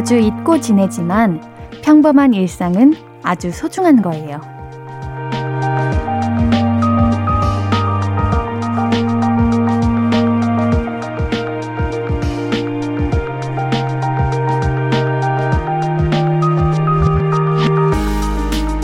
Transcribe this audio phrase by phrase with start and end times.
[0.00, 1.42] 자주 잊고 지내지만
[1.82, 4.40] 평범한 일상은 아주 소중한 거예요.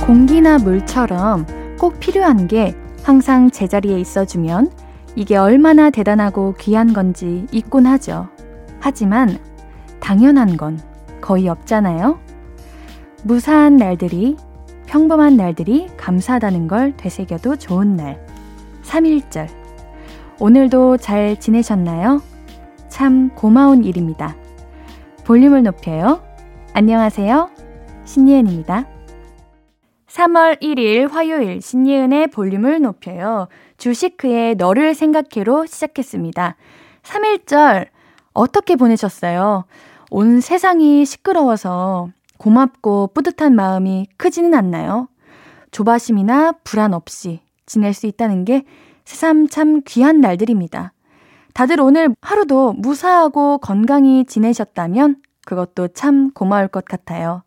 [0.04, 1.46] 공기나 물처럼
[1.80, 4.70] 꼭 필요한 게 항상 제자리에 있어주면
[5.14, 8.28] 이게 얼마나 대단하고 귀한 건지 잊곤 하죠.
[8.80, 9.38] 하지만
[9.98, 10.78] 당연한 건
[11.26, 12.20] 거의 없잖아요.
[13.24, 14.36] 무사한 날들이,
[14.86, 18.24] 평범한 날들이 감사하다는 걸 되새겨도 좋은 날.
[18.84, 19.48] 3일절.
[20.38, 22.22] 오늘도 잘 지내셨나요?
[22.88, 24.36] 참 고마운 일입니다.
[25.24, 26.22] 볼륨을 높여요.
[26.74, 27.50] 안녕하세요.
[28.04, 28.86] 신예은입니다.
[30.06, 33.48] 3월 1일 화요일 신예은의 볼륨을 높여요.
[33.78, 36.54] 주식크의 너를 생각해로 시작했습니다.
[37.02, 37.88] 3일절
[38.32, 39.64] 어떻게 보내셨어요?
[40.10, 45.08] 온 세상이 시끄러워서 고맙고 뿌듯한 마음이 크지는 않나요?
[45.70, 48.64] 조바심이나 불안 없이 지낼 수 있다는 게
[49.04, 50.92] 새삼 참 귀한 날들입니다.
[51.54, 57.42] 다들 오늘 하루도 무사하고 건강히 지내셨다면 그것도 참 고마울 것 같아요.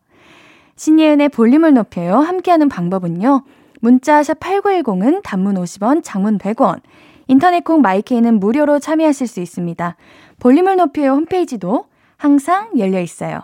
[0.76, 2.16] 신예은의 볼륨을 높여요.
[2.16, 3.44] 함께하는 방법은요.
[3.80, 6.80] 문자 샵 8910은 단문 50원, 장문 100원.
[7.28, 9.96] 인터넷 콩 마이케이는 무료로 참여하실 수 있습니다.
[10.40, 11.84] 볼륨을 높여요 홈페이지도
[12.20, 13.40] 항상 열려 있어요.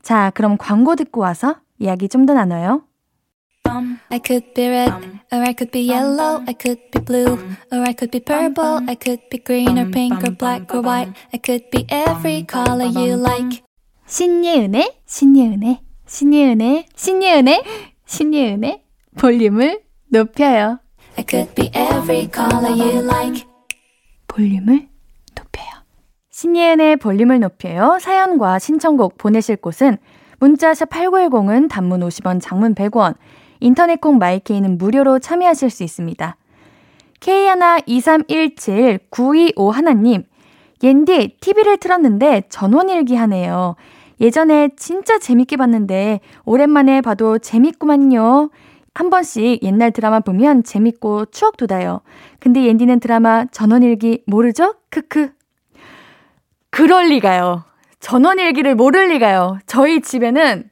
[0.00, 2.82] 자, 그럼 광고 듣고 와서 이야기 좀 더 나눠요.
[4.10, 4.92] I could be red,
[5.32, 7.34] or I could be yellow, I could be blue,
[7.72, 11.12] or I could be purple, I could be green or pink or black or white,
[11.32, 13.62] I could be every color you like.
[14.06, 17.62] 신예은의, 신예은의, 신예은의, 신예은의,
[18.06, 18.82] 신예은의
[19.18, 19.80] 볼륨을
[20.12, 20.78] 높여요.
[21.16, 23.44] I could be every color you like.
[24.28, 24.93] 볼륨을 높여요.
[26.34, 27.98] 신예은의 볼륨을 높여요.
[28.00, 29.98] 사연과 신청곡 보내실 곳은
[30.40, 33.14] 문자샵 8910은 단문 50원, 장문 100원,
[33.60, 36.36] 인터넷 콩 마이케이는 무료로 참여하실 수 있습니다.
[37.20, 40.24] K123179251 하나님,
[40.82, 43.76] 옌디 TV를 틀었는데 전원일기 하네요.
[44.20, 48.50] 예전에 진짜 재밌게 봤는데 오랜만에 봐도 재밌구만요.
[48.92, 52.00] 한 번씩 옛날 드라마 보면 재밌고 추억 돋아요.
[52.40, 54.74] 근데 옌디는 드라마 전원일기 모르죠?
[54.90, 55.30] 크크.
[56.74, 57.62] 그럴 리가요.
[58.00, 59.58] 전원일기를 모를 리가요.
[59.64, 60.68] 저희 집에는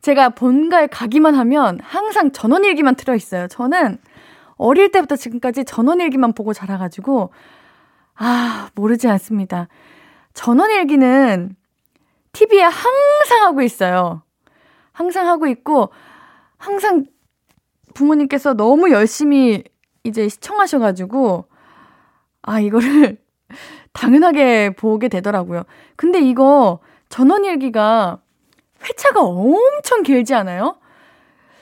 [0.00, 3.46] 제가 본가에 가기만 하면 항상 전원일기만 틀어 있어요.
[3.46, 3.98] 저는
[4.56, 7.34] 어릴 때부터 지금까지 전원일기만 보고 자라가지고,
[8.14, 9.68] 아, 모르지 않습니다.
[10.32, 11.54] 전원일기는
[12.32, 14.22] TV에 항상 하고 있어요.
[14.92, 15.90] 항상 하고 있고,
[16.56, 17.04] 항상
[17.92, 19.64] 부모님께서 너무 열심히
[20.02, 21.44] 이제 시청하셔가지고,
[22.40, 23.18] 아, 이거를
[23.96, 25.64] 당연하게 보게 되더라고요.
[25.96, 28.18] 근데 이거 전원일기가
[28.84, 30.76] 회차가 엄청 길지 않아요?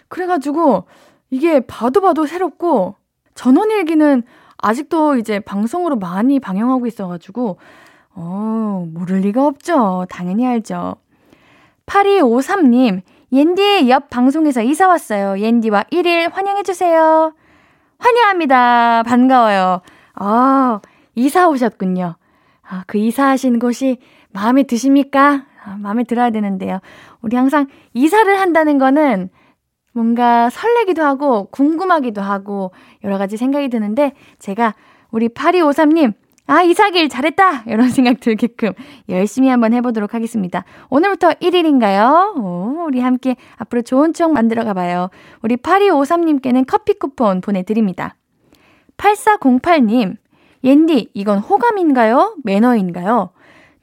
[0.09, 0.85] 그래가지고
[1.31, 2.97] 이게 봐도 봐도 새롭고
[3.35, 4.25] 전원일기는
[4.59, 7.59] 아직도 이제 방송으로 많이 방영하고 있어가지고
[8.17, 10.07] 어, 모를 리가 없죠.
[10.09, 10.97] 당연히 알죠.
[11.87, 13.03] 8253님,
[13.33, 15.39] 옌디 옆 방송에서 이사 왔어요.
[15.39, 17.35] 옌디와 1일 환영해주세요.
[17.99, 19.03] 환영합니다.
[19.05, 19.83] 반가워요.
[20.15, 20.81] 아,
[21.15, 22.17] 이사 오셨군요.
[22.69, 23.99] 아, 그 이사하신 곳이
[24.33, 25.47] 마음에 드십니까?
[25.65, 26.81] 아, 마음에 들어야 되는데요.
[27.23, 29.31] 우리 항상 이사를 한다는 거는
[29.93, 32.73] 뭔가 설레기도 하고 궁금하기도 하고
[33.05, 34.75] 여러 가지 생각이 드는데 제가
[35.11, 36.15] 우리 8253님
[36.47, 37.63] 아, 이사길 잘했다!
[37.67, 38.73] 이런 생각 들게끔
[39.09, 40.65] 열심히 한번 해보도록 하겠습니다.
[40.91, 42.37] 오늘부터 1일인가요?
[42.37, 45.09] 오, 우리 함께 앞으로 좋은 추억 만들어 가봐요.
[45.41, 48.17] 우리 8253님께는 커피 쿠폰 보내드립니다.
[48.99, 50.17] 8408님,
[50.65, 52.37] 옌디, 이건 호감인가요?
[52.43, 53.31] 매너인가요?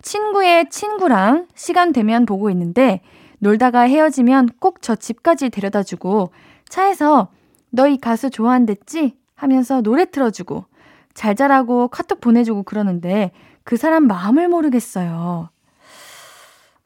[0.02, 3.02] 친구의 친구랑 시간 되면 보고 있는데
[3.40, 6.32] 놀다가 헤어지면 꼭 저 집까지 데려다 주고
[6.68, 7.30] 차에서
[7.70, 9.16] 너이 가수 좋아한댔지?
[9.36, 10.66] 하면서 노래 틀어주고
[11.14, 13.32] 잘 자라고 카톡 보내주고 그러는데
[13.64, 15.50] 그 사람 마음을 모르겠어요.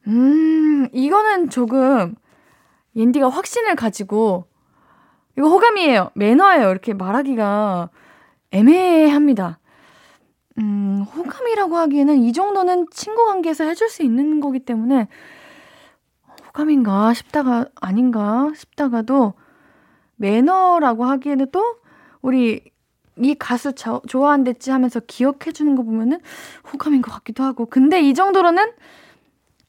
[0.07, 2.15] 음, 이거는 조금
[2.95, 4.45] 옌디가 확신을 가지고
[5.37, 6.11] 이거 호감이에요.
[6.15, 6.69] 매너예요.
[6.69, 7.89] 이렇게 말하기가
[8.51, 9.59] 애매합니다.
[10.57, 15.07] 음, 호감이라고 하기에는 이 정도는 친구 관계에서 해줄 수 있는 거기 때문에
[16.47, 19.33] 호감인가 싶다가 아닌가 싶다가도
[20.15, 21.77] 매너라고 하기에는 또
[22.21, 22.63] 우리
[23.17, 26.19] 이 가수 저, 좋아한댔지 하면서 기억해 주는 거 보면은
[26.71, 28.71] 호감인 것 같기도 하고 근데 이 정도로는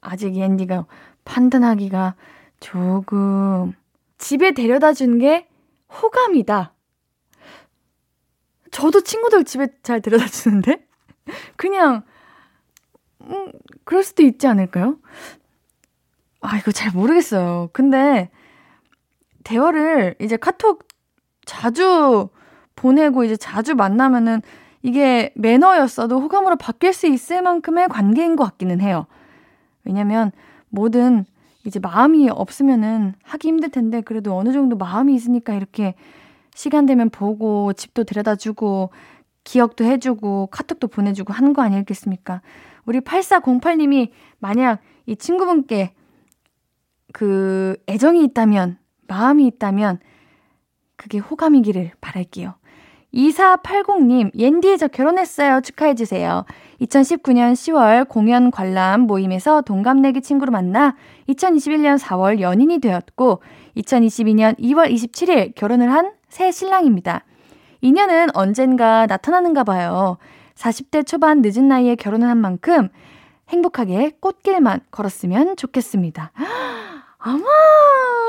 [0.00, 0.87] 아직 앤디가
[1.25, 2.15] 판단하기가
[2.61, 3.73] 조금
[4.19, 5.49] 집에 데려다 준 게
[6.03, 6.73] 호감이다.
[8.76, 10.87] 저도 친구들 집에 잘 데려다 주는데
[11.56, 12.02] 그냥
[13.23, 13.50] 음,
[13.84, 14.99] 그럴 수도 있지 않을까요?
[16.43, 17.70] 아, 이거 잘 모르겠어요.
[17.73, 18.28] 근데
[19.44, 20.87] 대화를 이제 카톡
[21.46, 22.28] 자주
[22.75, 24.43] 보내고 이제 자주 만나면은
[24.82, 29.06] 이게 매너였어도 호감으로 바뀔 수 있을 만큼의 관계인 것 같기는 해요.
[29.84, 30.32] 왜냐면
[30.69, 31.25] 뭐든
[31.64, 35.94] 이제 마음이 없으면은 하기 힘들 텐데 그래도 어느 정도 마음이 있으니까 이렇게
[36.56, 38.91] 시간 되면 보고 집도 데려다 주고
[39.44, 42.41] 기억도 해주고 카톡도 보내주고 하는 거 아니겠습니까?
[42.87, 44.08] 우리 8408님이
[44.38, 45.93] 만약 이 친구분께
[47.12, 50.00] 그 애정이 있다면, 마음이 있다면,
[50.97, 52.55] 그게 호감이기를 바랄게요.
[53.12, 55.61] 2480님, 옌디 저 결혼했어요.
[55.61, 56.44] 축하해주세요.
[56.81, 60.97] 2019년 10월 공연 관람 모임에서 동갑내기 친구로 만나
[61.29, 63.43] 2021년 4월 연인이 되었고
[63.76, 67.25] 2022년 2월 27일 결혼을 한 새 신랑입니다.
[67.81, 70.19] 인연은 언젠가 나타나는가 봐요.
[70.55, 72.88] 40대 초반 늦은 나이에 결혼을 한 만큼
[73.49, 76.32] 행복하게 꽃길만 걸었으면 좋겠습니다.
[77.25, 77.44] 어머,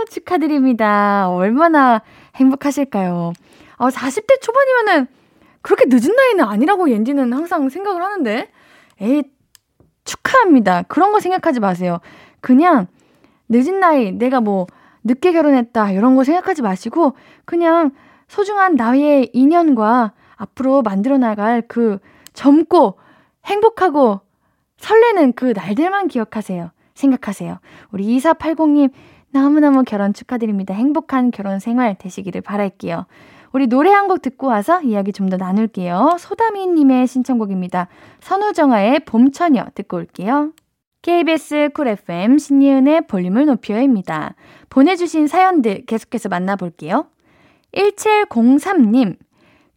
[0.10, 1.30] 축하드립니다.
[1.30, 2.02] 얼마나
[2.36, 3.34] 행복하실까요?
[3.78, 5.08] 어, 40대 초반이면은
[5.62, 8.50] 그렇게 늦은 나이는 아니라고 옌디는 항상 생각을 하는데,
[9.02, 9.24] 에이,
[10.06, 10.84] 축하합니다.
[10.84, 12.00] 그런 거 생각하지 마세요.
[12.42, 12.88] 그냥
[13.50, 14.68] 늦은 나이, 내가 뭐
[15.08, 17.14] 늦게 결혼했다, 이런 거 생각하지 마시고,
[17.46, 17.92] 그냥
[18.28, 21.98] 소중한 나의 인연과 앞으로 만들어 나갈 그
[22.34, 23.00] 젊고
[23.46, 24.20] 행복하고
[24.78, 26.70] 설레는 그 날들만 기억하세요.
[26.94, 27.60] 생각하세요.
[27.92, 28.92] 우리 2480님,
[29.32, 30.74] 너무너무 결혼 축하드립니다.
[30.74, 33.06] 행복한 결혼 생활 되시기를 바랄게요.
[33.54, 36.18] 우리 노래 한 곡 듣고 와서 이야기 좀 더 나눌게요.
[36.20, 37.88] 소다미님의 신청곡입니다.
[38.20, 40.52] 선우정아의 봄처녀 듣고 올게요.
[41.02, 44.36] KBS 쿨 FM 신예은의 볼륨을 높여요입니다.
[44.70, 47.08] 보내주신 사연들 계속해서 만나볼게요.
[47.74, 49.18] 1703님,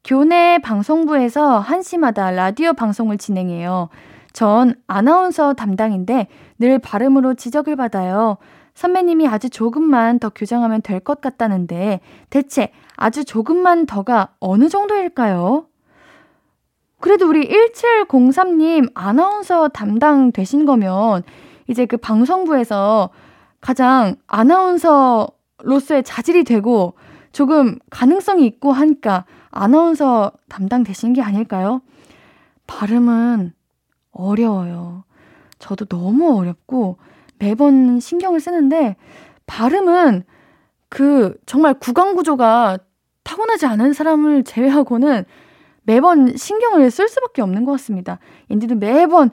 [0.03, 3.91] 교내 방송부에서 한시마다 라디오 방송을 진행해요.
[4.33, 6.29] 전 아나운서 담당인데
[6.59, 8.39] 늘 발음으로 지적을 받아요.
[8.75, 12.01] 선배님이 아주 조금만 더 교정하면 될 것 같다는데
[12.31, 15.67] 대체 아주 조금만 더가 어느 정도일까요?
[17.01, 21.23] 그래도 우리 1703님 아나운서 담당 되신 거면
[21.67, 23.11] 이제 그 방송부에서
[23.61, 26.95] 가장 아나운서로서의 자질이 되고
[27.33, 31.81] 조금 가능성이 있고 하니까 아나운서 담당 되신 게 아닐까요?
[32.67, 33.53] 발음은
[34.13, 35.05] 어려워요.
[35.59, 36.99] 저도 너무 어렵고
[37.39, 38.97] 매번 신경을 쓰는데
[39.47, 40.25] 발음은
[40.89, 42.79] 그 정말 구강 구조가
[43.23, 45.25] 타고나지 않은 사람을 제외하고는
[45.91, 48.21] 매번 신경을 쓸 수밖에 없는 것 같습니다.
[48.49, 49.31] 인디도 매번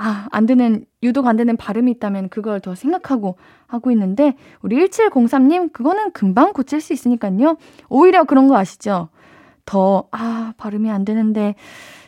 [0.00, 3.36] 아, 안 되는, 유독 안 되는 발음이 있다면 그걸 더 생각하고
[3.66, 7.56] 하고 있는데, 우리 1703님, 그거는 금방 고칠 수 있으니까요.
[7.88, 9.08] 오히려 그런 거 아시죠?
[9.64, 11.56] 더, 아, 발음이 안 되는데,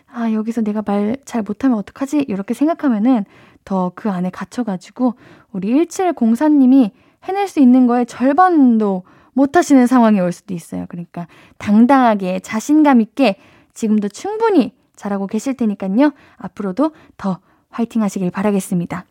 [0.07, 2.27] 아, 여기서 내가 말 잘 못하면 어떡하지?
[2.29, 3.25] 이렇게 생각하면은
[3.65, 5.15] 더 그 안에 갇혀가지고,
[5.51, 6.93] 우리 1704님이
[7.25, 10.87] 해낼 수 있는 거에 절반도 못 하시는 상황이 올 수도 있어요.
[10.89, 11.27] 그러니까
[11.59, 13.37] 당당하게 자신감 있게
[13.81, 16.13] 지금도 충분히 잘하고 계실 테니까요.
[16.37, 19.07] 앞으로도 더 화이팅 하시길 바라겠습니다.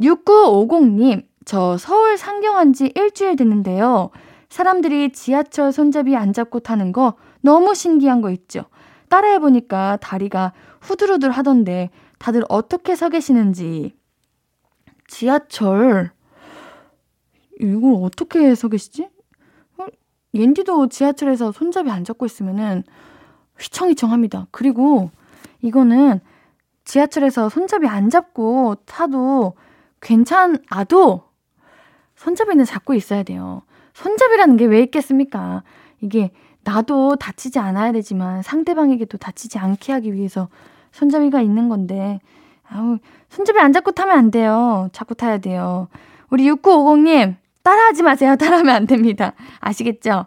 [0.00, 4.10] 6950님, 저 서울 상경한 지 일주일 됐는데요.
[4.48, 8.64] 사람들이 지하철 손잡이 안 잡고 타는 거 너무 신기한 거 있죠?
[9.08, 13.94] 따라해보니까 다리가 후들후들 하던데 다들 어떻게 서 계시는지.
[15.06, 16.10] 지하철,
[17.60, 19.08] 이걸 어떻게 서 계시지?
[19.78, 19.86] 어,
[20.34, 22.82] 옌디도 지하철에서 손잡이 안 잡고 있으면은
[23.60, 24.46] 휘청휘청합니다.
[24.50, 25.10] 그리고
[25.62, 26.20] 이거는
[26.84, 29.54] 지하철에서 손잡이 안 잡고 타도
[30.00, 31.22] 괜찮아도
[32.16, 33.62] 손잡이는 잡고 있어야 돼요.
[33.94, 35.62] 손잡이라는 게 왜 있겠습니까?
[36.00, 36.30] 이게
[36.64, 40.48] 나도 다치지 않아야 되지만 상대방에게도 다치지 않게 하기 위해서
[40.92, 42.20] 손잡이가 있는 건데,
[42.68, 42.98] 아우,
[43.28, 44.88] 손잡이 안 잡고 타면 안 돼요.
[44.92, 45.88] 잡고 타야 돼요.
[46.30, 48.36] 우리 6950님, 따라하지 마세요.
[48.36, 49.32] 따라하면 안 됩니다.
[49.60, 50.26] 아시겠죠?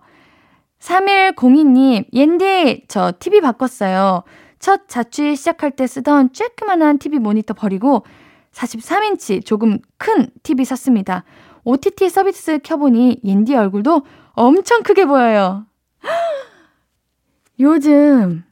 [0.84, 4.24] 3102님, 옌디, 저 TV 바꿨어요.
[4.60, 8.06] 첫 자취 시작할 때 쓰던 쬐끄만한 TV 모니터 버리고
[8.52, 11.24] 43인치 조금 큰 TV 샀습니다.
[11.64, 15.66] OTT 서비스 켜보니 옌디 얼굴도 엄청 크게 보여요.
[17.60, 18.44] 요즘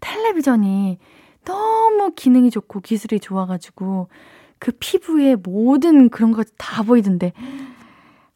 [0.00, 0.98] 텔레비전이
[1.44, 4.08] 너무 기능이 좋고 기술이 좋아가지고
[4.58, 7.32] 그 피부에 모든 그런 거다 보이던데.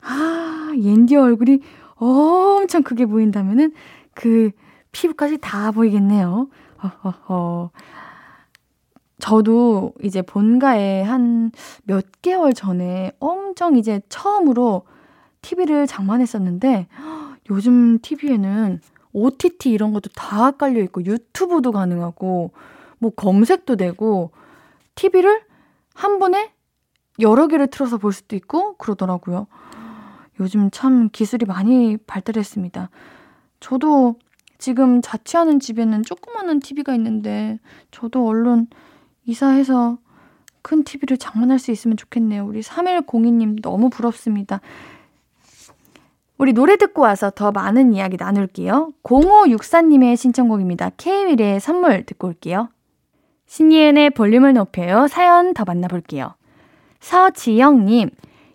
[0.00, 1.60] 아, 옌디 얼굴이
[1.96, 3.72] 엄청 크게 보인다면은
[4.14, 4.50] 그
[4.92, 6.48] 피부까지 다 보이겠네요.
[9.18, 11.50] 저도 이제 본가에 한
[11.84, 14.82] 몇 개월 전에 엄청 이제 처음으로
[15.42, 16.88] TV를 장만했었는데
[17.50, 18.80] 요즘 TV에는
[19.12, 22.50] OTT 이런 것도 다 깔려 있고 유튜브도 가능하고
[22.98, 24.32] 뭐 검색도 되고
[24.96, 25.42] TV를
[25.94, 26.52] 한 번에
[27.20, 29.46] 여러 개를 틀어서 볼 수도 있고 그러더라고요.
[30.40, 32.90] 요즘 참 기술이 많이 발달했습니다.
[33.60, 34.16] 저도
[34.58, 37.58] 지금 자취하는 집에는 조그마한 TV가 있는데
[37.90, 38.68] 저도 얼른
[39.24, 39.98] 이사해서
[40.62, 42.44] 큰 TV를 장만할 수 있으면 좋겠네요.
[42.44, 44.60] 우리 3102님 너무 부럽습니다.
[46.38, 48.92] 우리 노래 듣고 와서 더 많은 이야기 나눌게요.
[49.02, 50.90] 0564님의 신청곡입니다.
[50.96, 52.68] K-윌의 선물 듣고 올게요.
[53.46, 55.06] 신이은의 볼륨을 높여요.
[55.08, 56.34] 사연 더 만나볼게요.
[57.00, 58.10] 서지영님,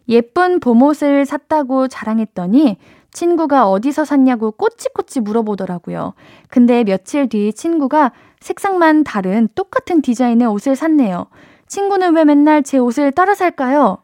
[0.07, 2.77] 예쁜 봄옷을 샀다고 자랑했더니
[3.11, 6.13] 친구가 어디서 샀냐고 꼬치꼬치 물어보더라고요.
[6.49, 11.27] 근데 며칠 뒤 친구가 색상만 다른 똑같은 디자인의 옷을 샀네요.
[11.67, 13.99] 친구는 왜 맨날 제 옷을 따라 살까요?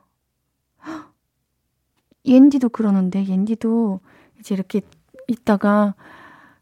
[2.26, 4.02] 옌디도 그러는데, 옌디도
[4.40, 4.82] 이제 이렇게
[5.28, 5.96] 있다가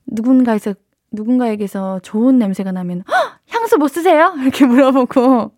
[0.06, 0.76] 누군가에서,
[1.12, 3.04] 누군가에게서 좋은 냄새가 나면,
[3.50, 4.36] 향수 못 쓰세요?
[4.40, 5.52] 이렇게 물어보고,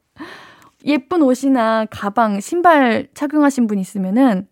[0.87, 4.47] 예쁜 옷이나 가방, 신발 착용하신 분 있으면은,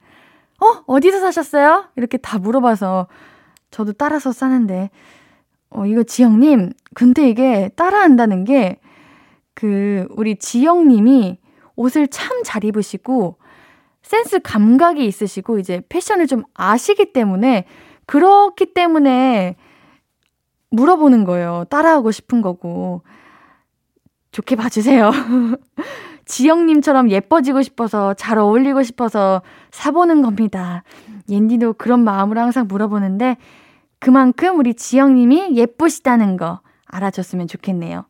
[0.62, 0.84] 어?
[0.88, 1.86] 어디서 사셨어요?
[1.96, 3.08] 이렇게 다 물어봐서
[3.72, 4.90] 저도 따라서 싸는데,
[5.70, 8.80] 어, 이거 지영님, 근데 이게 따라한다는 게,
[9.54, 11.40] 그, 우리 지영님이
[11.76, 13.38] 옷을 참 잘 입으시고,
[14.04, 17.66] 센스 감각이 있으시고, 이제 패션을 좀 아시기 때문에,
[18.06, 19.56] 그렇기 때문에
[20.70, 21.66] 물어보는 거예요.
[21.70, 23.02] 따라하고 싶은 거고.
[24.32, 25.12] 좋게 봐주세요.
[26.26, 29.42] 지영님처럼 예뻐지고 싶어서 잘 어울리고 싶어서
[29.72, 30.84] 사보는 겁니다.
[31.30, 33.38] 옌디도 그런 마음으로 항상 물어보는데
[34.00, 38.06] 그만큼 우리 지영님이 예쁘시다는 거 알아줬으면 좋겠네요.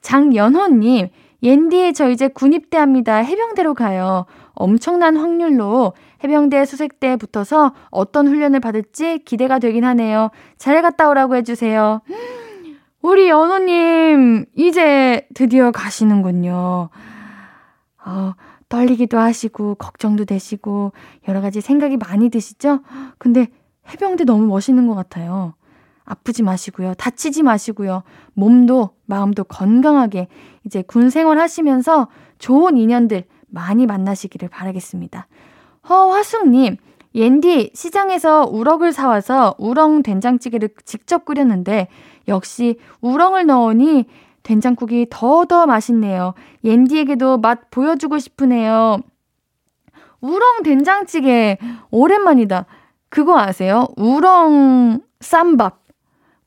[0.00, 1.08] 장연호님,
[1.42, 3.16] 옌디 저 이제 군입대합니다.
[3.16, 4.26] 해병대로 가요.
[4.54, 5.92] 엄청난 확률로
[6.24, 10.30] 해병대 수색대에 붙어서 어떤 훈련을 받을지 기대가 되긴 하네요.
[10.56, 12.00] 잘 갔다 오라고 해주세요.
[13.02, 16.88] 우리 연호님, 이제 드디어 가시는군요.
[18.06, 18.34] 어,
[18.68, 20.92] 떨리기도 하시고, 걱정도 되시고,
[21.28, 22.80] 여러 가지 생각이 많이 드시죠?
[23.18, 23.48] 근데
[23.90, 25.54] 해병대 너무 멋있는 것 같아요.
[26.04, 26.94] 아프지 마시고요.
[26.94, 28.04] 다치지 마시고요.
[28.34, 30.28] 몸도, 마음도 건강하게
[30.64, 32.08] 이제 군 생활 하시면서
[32.38, 35.26] 좋은 인연들 많이 만나시기를 바라겠습니다.
[35.88, 36.76] 허화숙님,
[37.14, 41.88] 옌디 시장에서 우럭을 사와서 우렁 된장찌개를 직접 끓였는데
[42.28, 44.06] 역시 우렁을 넣으니
[44.46, 46.34] 된장국이 더더 맛있네요.
[46.62, 48.98] 옌디에게도 맛 보여주고 싶으네요.
[50.20, 51.58] 우렁 된장찌개
[51.90, 52.66] 오랜만이다.
[53.08, 53.88] 그거 아세요?
[53.96, 55.82] 우렁 쌈밥.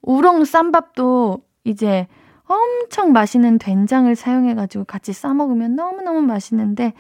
[0.02, 2.08] 우렁 쌈밥도 이제
[2.46, 6.94] 엄청 맛있는 된장을 사용해가지고 같이 싸먹으면 너무너무 맛있는데,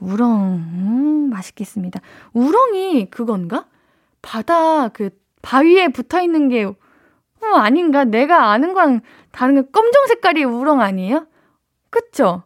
[0.00, 2.00] 우렁, 음, 맛있겠습니다.
[2.32, 3.66] 우렁이 그건가?
[4.20, 5.10] 바다, 그,
[5.42, 6.70] 바위에 붙어 있는 게
[7.42, 8.04] 어, 아닌가?
[8.04, 9.00] 내가 아는 거랑
[9.32, 11.26] 다른 게 검정 색깔이 우렁 아니에요?
[11.90, 12.42] 그쵸?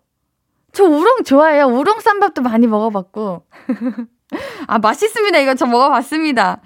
[0.72, 1.66] 저 우렁 좋아해요.
[1.66, 3.44] 우렁 쌈밥도 많이 먹어봤고.
[4.66, 5.38] 아, 맛있습니다.
[5.38, 6.61] 이거 저 먹어봤습니다.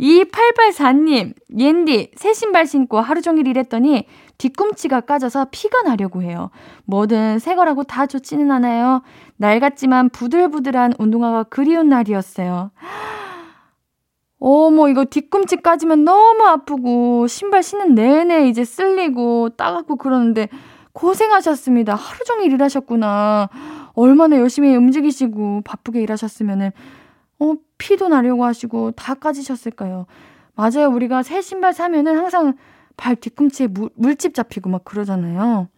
[0.00, 4.06] 2884님, 옌디, 새 신발 신고 하루 종일 일했더니
[4.38, 6.50] 뒤꿈치가 까져서 피가 나려고 해요.
[6.86, 9.02] 뭐든 새 거라고 다 좋지는 않아요.
[9.36, 12.72] 낡았지만 부들부들한 운동화가 그리운 날이었어요.
[14.44, 20.48] 어머, 이거 뒤꿈치 까지면 너무 아프고, 신발 신는 내내 이제 쓸리고, 따갑고 그러는데,
[20.92, 21.94] 고생하셨습니다.
[21.94, 23.48] 하루 종일 일하셨구나.
[23.92, 26.72] 얼마나 열심히 움직이시고, 바쁘게 일하셨으면은,
[27.38, 30.06] 어, 피도 나려고 하시고, 다 까지셨을까요?
[30.56, 30.88] 맞아요.
[30.88, 32.54] 우리가 새 신발 사면은 항상
[32.96, 35.68] 발 뒤꿈치에 물, 물집 잡히고 막 그러잖아요.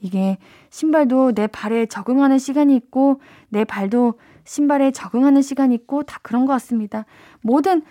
[0.00, 0.38] 이게
[0.70, 4.14] 신발도 내 발에 적응하는 시간이 있고, 내 발도
[4.44, 7.04] 신발에 적응하는 시간이 있고, 다 그런 것 같습니다.
[7.42, 7.82] 모든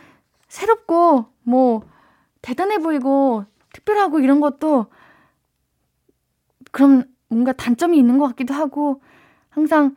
[0.53, 1.81] 새롭고 뭐
[2.43, 3.43] 대단해 보이고
[3.74, 4.86] 특별하고 이런 것도
[6.72, 9.01] 그럼 뭔가 단점이 있는 것 같기도 하고
[9.50, 9.95] 항상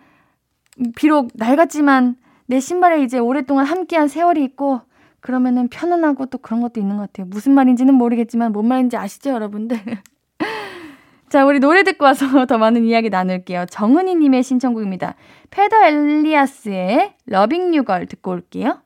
[0.96, 4.80] 비록 낡았지만 내 신발에 이제 오랫동안 함께한 세월이 있고
[5.20, 7.26] 그러면은 편안하고 또 그런 것도 있는 것 같아요.
[7.26, 9.78] 무슨 말인지는 모르겠지만 뭔 말인지 아시죠, 여러분들?
[11.28, 13.66] 자, 우리 노래 듣고 와서 더 많은 이야기 나눌게요.
[13.66, 15.16] 정은희님의 신청곡입니다.
[15.50, 18.86] 페더 엘리아스의 러빙 유걸 듣고 올게요.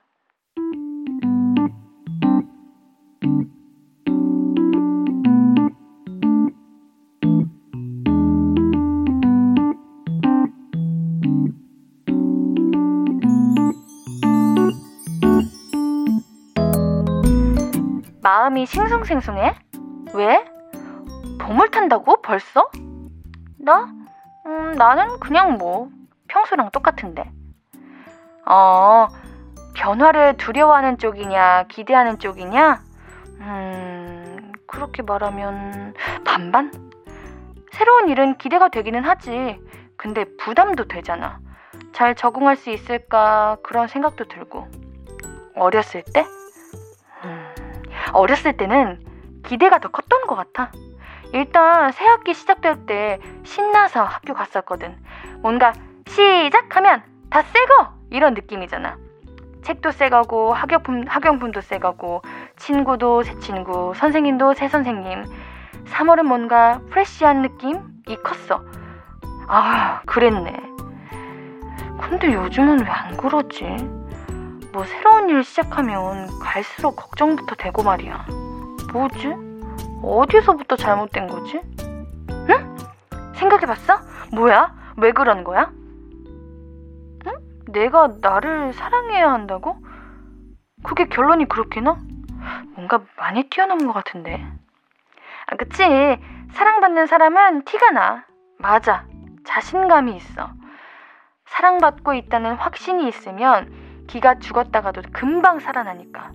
[18.51, 19.55] 마음이 싱숭생숭해?
[20.13, 20.45] 왜?
[21.39, 22.21] 봄을 탄다고?
[22.21, 22.69] 벌써?
[23.57, 23.89] 나?
[24.45, 25.89] 음, 나는 그냥 뭐,
[26.27, 27.31] 평소랑 똑같은데.
[28.45, 29.07] 어,
[29.73, 32.81] 변화를 두려워하는 쪽이냐, 기대하는 쪽이냐?
[33.39, 35.93] 음, 그렇게 말하면
[36.25, 36.91] 반반?
[37.71, 39.61] 새로운 일은 기대가 되기는 하지.
[39.95, 41.39] 근데 부담도 되잖아.
[41.93, 44.67] 잘 적응할 수 있을까, 그런 생각도 들고.
[45.55, 46.25] 어렸을 때?
[48.11, 48.99] 음, 어렸을 때는
[49.43, 50.71] 기대가 더 컸던 것 같아.
[51.33, 54.95] 일단 새 학기 시작될 때 신나서 학교 갔었거든.
[55.41, 55.73] 뭔가
[56.07, 58.97] 시작하면 다 새거 이런 느낌이잖아.
[59.63, 62.21] 책도 새거고 학용품 학용품도 새거고
[62.57, 65.23] 친구도 새 친구, 선생님도 새 선생님.
[65.85, 68.63] 3월은 뭔가 프레쉬한 느낌이 컸어.
[69.47, 70.53] 아, 그랬네.
[72.01, 73.63] 근데 요즘은 왜 안 그러지?
[74.73, 78.25] 뭐 새로운 일 시작하면 갈수록 걱정부터 되고 말이야.
[78.93, 79.33] 뭐지?
[80.01, 81.61] 어디서부터 잘못된 거지?
[82.29, 82.77] 응?
[83.35, 83.99] 생각해봤어?
[84.33, 84.73] 뭐야?
[84.97, 85.71] 왜 그런 거야?
[87.27, 87.31] 응?
[87.67, 89.75] 내가 나를 사랑해야 한다고?
[90.83, 91.97] 그게 결론이 그렇게 나?
[92.75, 94.41] 뭔가 많이 튀어나온 것 같은데.
[95.47, 95.83] 아, 그치.
[96.53, 98.25] 사랑받는 사람은 티가 나.
[98.57, 99.05] 맞아.
[99.45, 100.49] 자신감이 있어.
[101.45, 103.80] 사랑받고 있다는 확신이 있으면
[104.11, 106.31] 기가 죽었다가도 금방 살아나니까.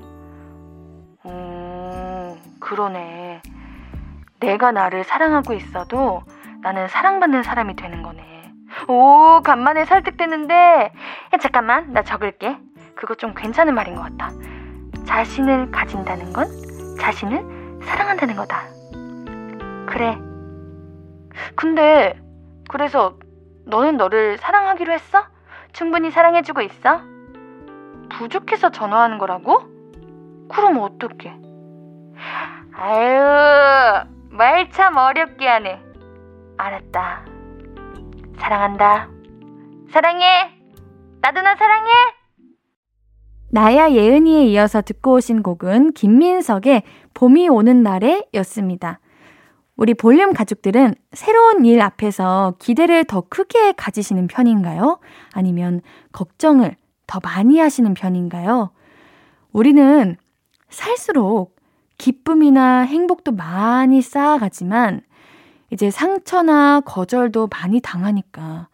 [1.27, 3.43] 음, 그러네.
[4.41, 6.23] 내가 나를 사랑하고 있어도
[6.63, 8.51] 나는 사랑받는 사람이 되는 거네.
[8.89, 10.55] 오, 간만에 설득되는데.
[10.55, 12.57] 야, 잠깐만, 나 적을게.
[12.95, 14.31] 그거 좀 괜찮은 말인 것 같아.
[15.05, 16.47] 자신을 가진다는 건
[16.99, 18.63] 자신을 사랑한다는 거다.
[19.87, 20.17] 그래.
[21.55, 22.19] 근데,
[22.71, 23.19] 그래서
[23.67, 25.27] 너는 너를 사랑하기로 했어?
[25.75, 27.16] 충분히 사랑해주고 있어?
[28.19, 29.61] 부족해서 전화하는 거라고?
[30.49, 31.35] 그럼 어떡해?
[32.73, 35.81] 아유, 말 참 어렵게 하네.
[36.59, 37.25] 알았다.
[38.39, 39.09] 사랑한다.
[39.91, 40.27] 사랑해.
[41.21, 41.91] 나도 나 사랑해.
[43.51, 46.83] 나야 예은이에 이어서 듣고 오신 곡은 김민석의
[47.15, 49.01] 봄이 오는 날에 였습니다.
[49.77, 54.99] 우리 볼륨 가족들은 새로운 일 앞에서 기대를 더 크게 가지시는 편인가요?
[55.33, 55.81] 아니면
[56.13, 58.71] 걱정을 더 많이 하시는 편인가요?
[59.53, 60.17] 우리는
[60.69, 61.57] 살수록
[61.99, 65.01] 기쁨이나 행복도 많이 쌓아가지만
[65.71, 68.69] 이제 상처나 거절도 많이 당하니까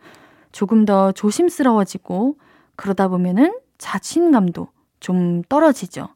[0.51, 2.37] 조금 더 조심스러워지고
[2.77, 4.69] 그러다 보면은 자신감도
[5.01, 6.09] 좀 떨어지죠.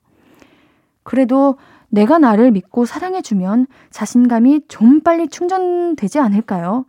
[1.02, 1.56] 그래도
[1.88, 6.84] 내가 나를 믿고 사랑해주면 자신감이 좀 빨리 충전되지 않을까요?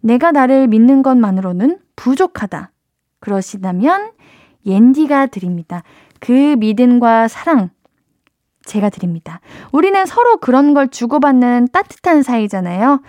[0.00, 2.70] 내가 나를 믿는 것만으로는 부족하다.
[3.20, 4.12] 그러시다면
[4.66, 5.82] 옌디가 드립니다.
[6.20, 7.70] 그 믿음과 사랑
[8.64, 9.40] 제가 드립니다.
[9.72, 13.00] 우리는 서로 그런 걸 주고받는 따뜻한 사이잖아요.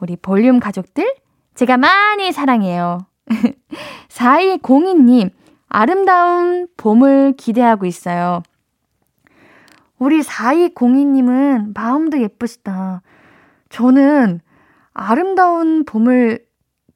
[0.00, 1.14] 우리 볼륨 가족들
[1.54, 3.06] 제가 많이 사랑해요.
[4.08, 5.30] 4202님
[5.68, 8.42] 아름다운 봄을 기대하고 있어요.
[9.98, 13.02] 우리 4202님은 마음도 예쁘시다.
[13.70, 14.40] 저는
[14.92, 16.44] 아름다운 봄을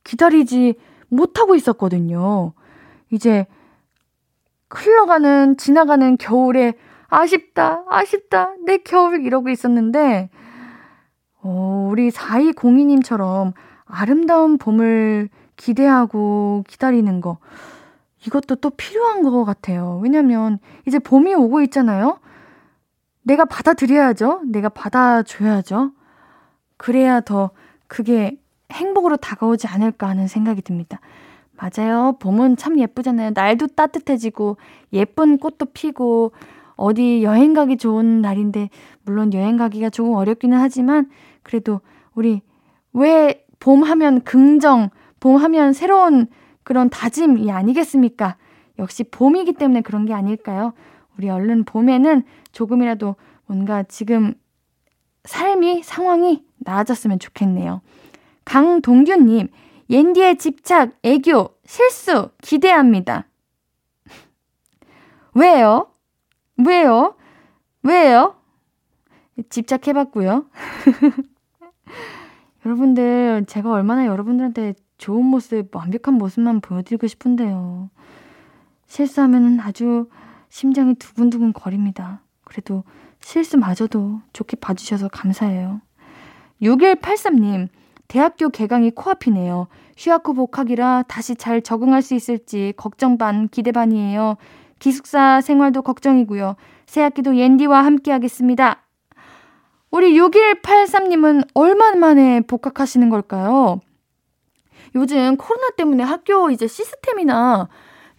[0.04, 0.74] 기다리지
[1.08, 2.52] 못하고 있었거든요.
[3.10, 3.46] 이제
[4.70, 6.74] 흘러가는, 지나가는 겨울에
[7.08, 10.30] 아쉽다, 아쉽다, 내 겨울 이러고 있었는데,
[11.42, 13.52] 어, 우리 4202님처럼
[13.86, 17.38] 아름다운 봄을 기대하고 기다리는 거,
[18.26, 20.00] 이것도 또 필요한 것 같아요.
[20.02, 22.18] 왜냐면 이제 봄이 오고 있잖아요?
[23.22, 24.42] 내가 받아들여야죠.
[24.46, 25.92] 내가 받아줘야죠.
[26.76, 27.50] 그래야 더
[27.86, 28.38] 그게
[28.72, 31.00] 행복으로 다가오지 않을까 하는 생각이 듭니다.
[31.60, 32.16] 맞아요.
[32.20, 33.32] 봄은 참 예쁘잖아요.
[33.34, 34.56] 날도 따뜻해지고
[34.92, 36.32] 예쁜 꽃도 피고
[36.76, 38.70] 어디 여행 가기 좋은 날인데
[39.04, 41.10] 물론 여행 가기가 조금 어렵기는 하지만
[41.42, 41.80] 그래도
[42.14, 42.40] 우리
[42.92, 44.90] 왜 봄 하면 긍정,
[45.20, 46.26] 봄 하면 새로운
[46.62, 48.36] 그런 다짐이 아니겠습니까?
[48.78, 50.72] 역시 봄이기 때문에 그런 게 아닐까요?
[51.16, 53.16] 우리 얼른 봄에는 조금이라도
[53.46, 54.34] 뭔가 지금
[55.24, 57.80] 삶이 상황이 나아졌으면 좋겠네요.
[58.44, 59.48] 강동규님,
[59.90, 63.26] 옌디의 집착, 애교, 실수 기대합니다.
[65.34, 65.90] 왜요?
[66.66, 67.16] 왜요?
[67.82, 68.36] 왜요?
[69.48, 70.46] 집착해봤고요.
[72.66, 77.88] 여러분들, 제가 얼마나 여러분들한테 좋은 모습, 완벽한 모습만 보여드리고 싶은데요.
[78.86, 80.08] 실수하면 아주
[80.48, 82.22] 심장이 두근두근 거립니다.
[82.44, 82.84] 그래도
[83.20, 85.80] 실수마저도 좋게 봐주셔서 감사해요.
[86.60, 87.68] 6183님,
[88.08, 89.68] 대학교 개강이 코앞이네요.
[89.96, 94.36] 휴학 후 복학이라 다시 잘 적응할 수 있을지 걱정 반, 기대 반이에요.
[94.78, 96.56] 기숙사 생활도 걱정이고요.
[96.86, 98.82] 새 학기도 옌디와 함께 하겠습니다.
[99.90, 103.80] 우리 6183님은 얼마 만에 복학하시는 걸까요?
[104.94, 107.68] 요즘 코로나 때문에 학교 이제 시스템이나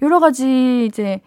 [0.01, 1.21] 여러 가지 이제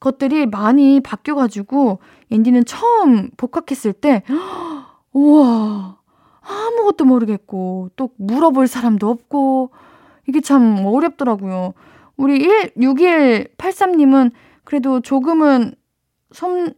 [0.00, 4.22] 것들이 많이 바뀌어가지고 앤디는 처음 복학했을 때
[5.12, 6.01] 우와
[6.42, 9.70] 아무것도 모르겠고 또 물어볼 사람도 없고
[10.28, 11.74] 이게 참 어렵더라고요.
[12.16, 14.32] 우리 1 6183님은
[14.64, 15.74] 그래도 조금은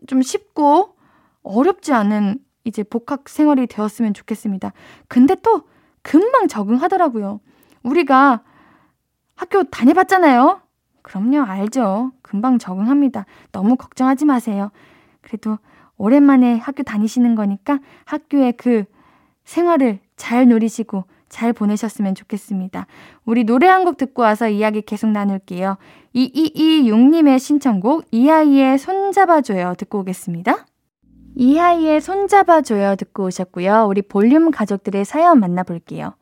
[0.06, 0.96] 좀 쉽고
[1.42, 4.72] 어렵지 않은 이제 복학 생활이 되었으면 좋겠습니다.
[5.08, 5.62] 근데 또
[6.02, 7.40] 금방 적응하더라고요.
[7.82, 8.42] 우리가
[9.36, 10.60] 학교 다녀봤잖아요.
[11.02, 12.12] 그럼요, 알죠.
[12.22, 13.26] 금방 적응합니다.
[13.52, 14.70] 너무 걱정하지 마세요.
[15.20, 15.58] 그래도
[15.96, 18.84] 오랜만에 학교 다니시는 거니까 학교의 그
[19.44, 22.86] 생활을 잘 누리시고 잘 보내셨으면 좋겠습니다.
[23.24, 25.76] 우리 노래 한 곡 듣고 와서 이야기 계속 나눌게요.
[26.14, 30.66] 2226님의 신청곡 이하이의 손잡아줘요 듣고 오겠습니다.
[31.36, 33.86] 이하이의 손잡아줘요 듣고 오셨고요.
[33.88, 36.14] 우리 볼륨 가족들의 사연 만나볼게요.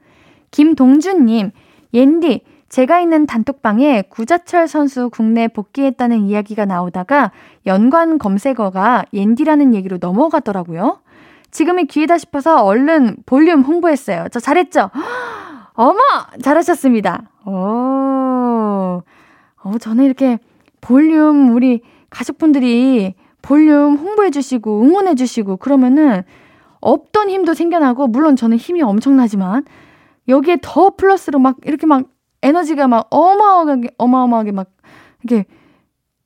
[0.50, 1.50] 김동준님,
[1.92, 7.30] 옌디, 제가 있는 단톡방에 구자철 선수 국내 복귀했다는 이야기가 나오다가
[7.66, 11.00] 연관 검색어가 옌디라는 얘기로 넘어가더라고요.
[11.52, 14.26] 지금이 기회다 싶어서 얼른 볼륨 홍보했어요.
[14.32, 14.90] 저 잘했죠?
[15.74, 15.98] 어머!
[16.42, 17.30] 잘하셨습니다.
[17.46, 19.02] 오.
[19.64, 20.38] 어, 저는 이렇게
[20.80, 26.22] 볼륨 우리 가족분들이 볼륨 홍보해주시고 응원해주시고 그러면은
[26.80, 29.64] 없던 힘도 생겨나고 물론 저는 힘이 엄청나지만
[30.28, 32.04] 여기에 더 플러스로 막 이렇게 막
[32.42, 34.70] 에너지가 막 어마어마하게 어마어마하게 막
[35.22, 35.46] 이렇게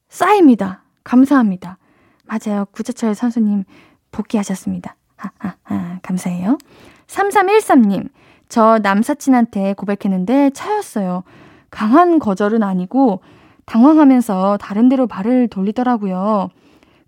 [0.09, 0.85] 쌓입니다.
[1.05, 1.79] 감사합니다.
[2.25, 2.67] 맞아요.
[2.73, 3.65] 구자철 선수님
[4.13, 4.97] 복귀하셨습니다.
[5.17, 6.59] 하하하 감사해요.
[7.07, 8.09] 3313님
[8.49, 11.25] 저 남사친한테 고백했는데 차였어요.
[11.71, 13.21] 강한 거절은 아니고
[13.67, 16.51] 당황하면서 다른 데로 발을 돌리더라고요.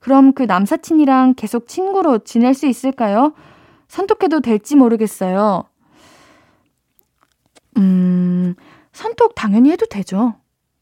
[0.00, 3.32] 그럼 그 남사친이랑 계속 친구로 지낼 수 있을까요?
[3.88, 5.64] 선톡해도 될지 모르겠어요.
[7.78, 8.54] 음,
[8.92, 10.34] 선톡 당연히 해도 되죠.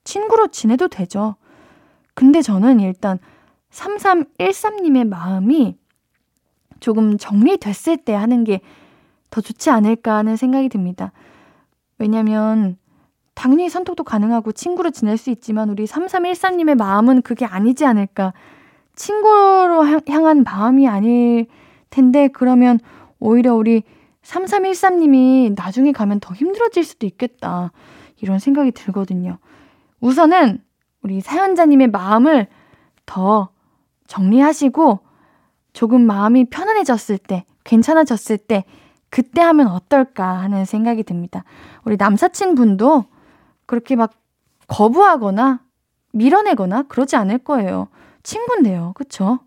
[0.04, 1.36] 친구로 지내도 되죠.
[2.14, 3.18] 근데 저는 일단
[3.70, 5.76] 3313님의 마음이
[6.80, 8.60] 조금 정리됐을 때 하는 게
[9.30, 11.12] 더 좋지 않을까 하는 생각이 듭니다.
[11.98, 12.76] 왜냐면
[13.34, 18.32] 당연히 선톡도 가능하고 친구로 지낼 수 있지만 우리 3313님의 마음은 그게 아니지 않을까.
[18.94, 21.46] 친구로 향한 마음이 아닐
[21.90, 22.78] 텐데 그러면
[23.18, 23.82] 오히려 우리
[24.22, 27.72] 3313님이 나중에 가면 더 힘들어질 수도 있겠다.
[28.22, 29.38] 이런 생각이 들거든요.
[30.00, 30.62] 우선은
[31.02, 32.46] 우리 사연자님의 마음을
[33.04, 33.50] 더
[34.06, 35.05] 정리하시고
[35.76, 38.64] 조금 마음이 편안해졌을 때, 괜찮아졌을 때,
[39.10, 41.44] 그때 하면 어떨까 하는 생각이 듭니다.
[41.84, 43.04] 우리 남사친 분도
[43.66, 44.14] 그렇게 막
[44.68, 45.60] 거부하거나
[46.12, 47.88] 밀어내거나 그러지 않을 거예요.
[48.22, 48.92] 친구인데요.
[48.94, 49.38] 그쵸?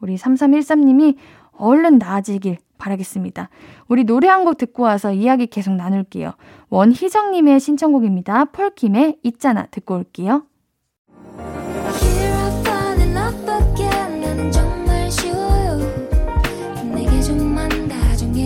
[0.00, 1.18] 우리 3313님이
[1.52, 3.50] 얼른 나아지길 바라겠습니다.
[3.88, 6.32] 우리 노래 한 곡 듣고 와서 이야기 계속 나눌게요.
[6.70, 8.46] 원희정님의 신청곡입니다.
[8.46, 10.44] 펄킴의 있잖아 듣고 올게요.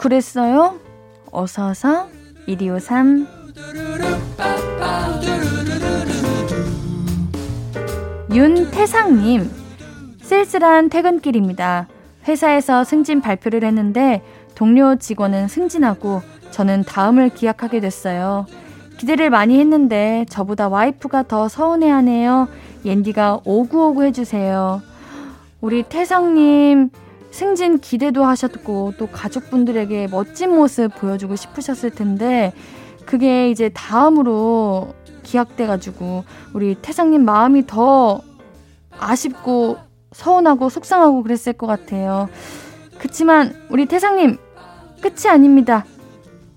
[0.00, 0.80] 그랬어요?
[1.30, 2.08] 어서어서
[2.46, 3.26] 1253
[8.32, 9.50] 윤태상님
[10.22, 11.86] 쓸쓸한 퇴근길입니다.
[12.26, 14.22] 회사에서 승진 발표를 했는데
[14.54, 18.46] 동료 직원은 승진하고 저는 다음을 기약하게 됐어요.
[18.96, 22.48] 기대를 많이 했는데 저보다 와이프가 더 서운해하네요.
[22.86, 24.80] 옌디가 오구오구 해주세요.
[25.60, 26.88] 우리 태상님
[27.30, 32.52] 승진 기대도 하셨고 또 가족분들에게 멋진 모습 보여주고 싶으셨을 텐데
[33.06, 38.20] 그게 이제 다음으로 기약돼가지고 우리 태상님 마음이 더
[38.98, 39.78] 아쉽고
[40.12, 42.28] 서운하고 속상하고 그랬을 것 같아요.
[42.98, 44.36] 그치만 우리 태상님
[45.00, 45.84] 끝이 아닙니다.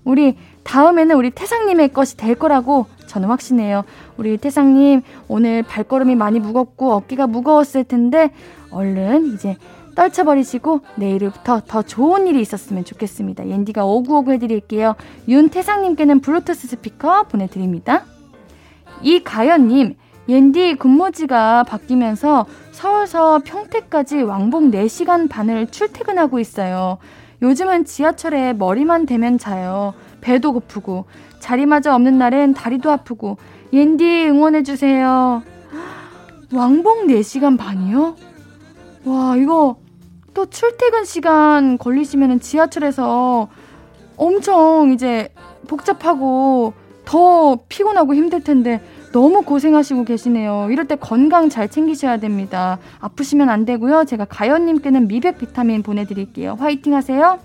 [0.04, 3.84] 우리 다음에는 우리 태상님의 것이 될 거라고 저는 확신해요.
[4.16, 8.32] 우리 태상님, 오늘 발걸음이 많이 무겁고 어깨가 무거웠을 텐데,
[8.70, 9.56] 얼른 이제
[9.94, 13.48] 떨쳐버리시고 내일부터 더 좋은 일이 있었으면 좋겠습니다.
[13.48, 14.94] 옌디가 오구오구 해드릴게요.
[15.28, 18.04] 윤태상님께는 블루투스 스피커 보내드립니다.
[19.02, 19.96] 이가연님,
[20.28, 26.98] 옌디 근무지가 바뀌면서 서울서 평택까지 왕복 4시간 반을 출퇴근하고 있어요.
[27.42, 29.92] 요즘은 지하철에 머리만 대면 자요.
[30.22, 31.04] 배도 고프고
[31.40, 33.36] 자리마저 없는 날엔 다리도 아프고
[33.72, 35.42] 옌디 응원해주세요.
[36.54, 38.16] 왕복 4시간 반이요?
[39.04, 39.76] 와, 이거
[40.34, 43.48] 또 출퇴근 시간 걸리시면 지하철에서
[44.16, 45.28] 엄청 이제
[45.68, 50.68] 복잡하고 더 피곤하고 힘들 텐데 너무 고생하시고 계시네요.
[50.70, 52.78] 이럴 때 건강 잘 챙기셔야 됩니다.
[53.00, 54.04] 아프시면 안 되고요.
[54.04, 56.56] 제가 가연님께는 미백 비타민 보내드릴게요.
[56.58, 57.38] 화이팅 하세요.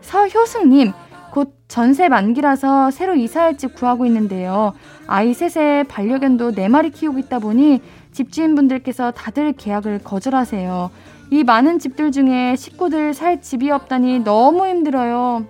[0.00, 0.92] 서효승님,
[1.32, 4.72] 곧 전세 만기라서 새로 이사할 집 구하고 있는데요.
[5.06, 7.82] 아이 셋에 반려견도 네 마리 키우고 있다 보니
[8.16, 10.90] 집주인분들께서 다들 계약을 거절하세요.
[11.30, 15.44] 이 많은 집들 중에 식구들 살 집이 없다니 너무 힘들어요.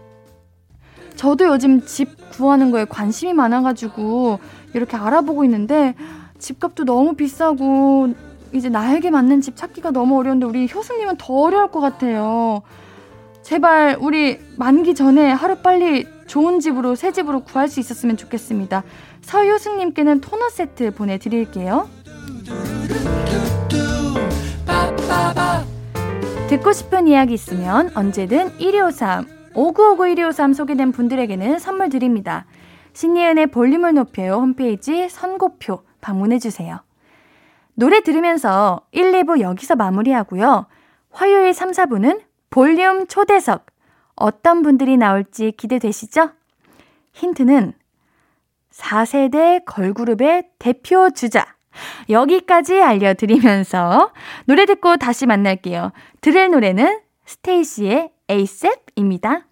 [1.14, 4.38] 저도 요즘 집 구하는 거에 관심이 많아가지고
[4.74, 5.94] 이렇게 알아보고 있는데
[6.38, 8.14] 집값도 너무 비싸고
[8.52, 12.62] 이제 나에게 맞는 집 찾기가 너무 어려운데 우리 효수님은 더 어려울 것 같아요.
[13.42, 18.82] 제발 우리 만기 전에 하루 빨리 좋은 집으로 새 집으로 구할 수 있었으면 좋겠습니다.
[19.22, 21.95] 서효승님께는 토너 세트 보내드릴게요.
[26.48, 32.46] 듣고 싶은 이야기 있으면 언제든 1253, 5959 1253 소개된 분들에게는 선물 드립니다.
[32.92, 36.80] 신예은의 볼륨을 높여요 홈페이지 선고표 방문해 주세요.
[37.74, 40.66] 노래 들으면서 1, 2부 여기서 마무리하고요.
[41.10, 43.66] 화요일 3, 4부는 볼륨 초대석.
[44.14, 46.30] 어떤 분들이 나올지 기대되시죠?
[47.12, 47.74] 힌트는
[48.72, 51.55] 4세대 걸그룹의 대표 주자.
[52.08, 54.12] 여기까지 알려드리면서
[54.46, 55.92] 노래 듣고 다시 만날게요.
[56.20, 59.46] 들을 노래는 스테이시의 에이셉입니다.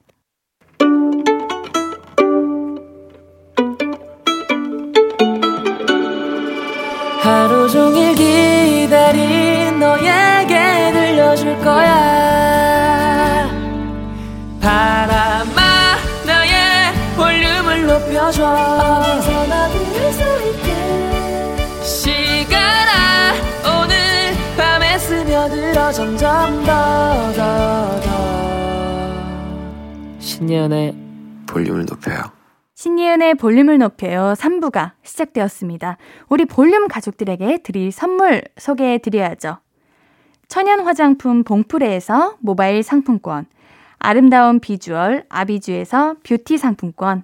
[7.24, 13.48] 하루 종일 기다린 너에게 들려줄 거야
[14.60, 19.33] 바람아 나의 볼륨을 높여줘
[25.92, 28.08] 점점 더 더 더
[30.18, 30.94] 신예은의
[31.46, 32.22] 볼륨을 높여요
[32.74, 35.96] 신예은의 볼륨을 높여요 3부가 시작되었습니다.
[36.28, 39.58] 우리 볼륨 가족들에게 드릴 선물 소개해 드려야죠.
[40.48, 43.46] 천연 화장품 봉프레에서 모바일 상품권
[43.98, 47.22] 아름다운 비주얼 아비주에서 뷰티 상품권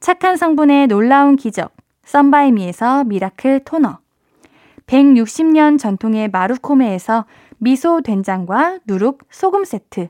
[0.00, 3.98] 착한 성분의 놀라운 기적 썬바이미에서 미라클 토너
[4.86, 7.24] 160년 전통의 마루코메에서
[7.58, 10.08] 미소 된장과 누룩 소금 세트.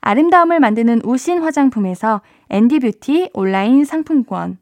[0.00, 4.58] 아름다움을 만드는 우신 화장품에서 앤디뷰티 온라인 상품권.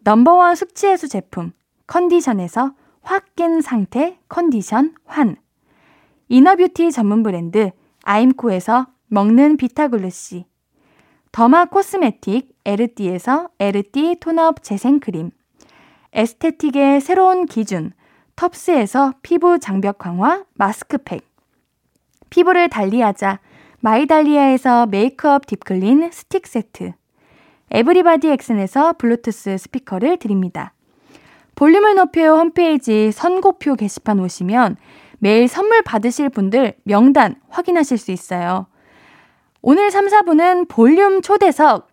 [0.00, 1.52] 넘버원 숙취해소 제품
[1.86, 5.36] 컨디션에서 확 깬 상태 컨디션 환.
[6.28, 7.70] inner beauty 전문 브랜드
[8.04, 10.44] 아임코에서 먹는 비타글루시.
[11.32, 15.30] derma cosmetic 에르띠에서 에르띠 tone up 재생크림.
[16.12, 17.92] aesthetic의 새로운 기준
[18.40, 21.28] 텁스에서 피부 장벽 강화 마스크팩.
[22.30, 23.38] 피부를 달리하자
[23.80, 26.94] 마이달리아에서 메이크업 deep clean 스틱 세트.
[27.70, 30.72] 에브리바디 엑슨에서 블루투스 스피커를 드립니다.
[31.54, 34.78] 볼륨을 높여 홈페이지 선곡표 게시판 오시면
[35.18, 38.68] 매일 선물 받으실 분들 명단 확인하실 수 있어요.
[39.60, 41.88] 오늘 3, 4부는 볼륨 초대석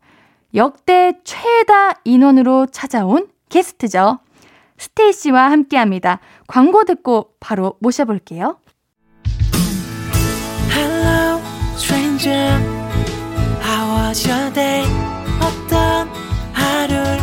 [0.56, 4.20] 역대 최다 인원으로 찾아온 게스트죠.
[4.78, 6.20] 스테이씨와 함께 합니다.
[6.48, 8.58] 광고 듣고 바로 모셔볼게요.
[10.72, 11.40] Hello,
[11.76, 12.60] stranger.
[13.62, 14.86] How was your day?
[15.42, 16.10] 어떤
[16.54, 17.18] 하루를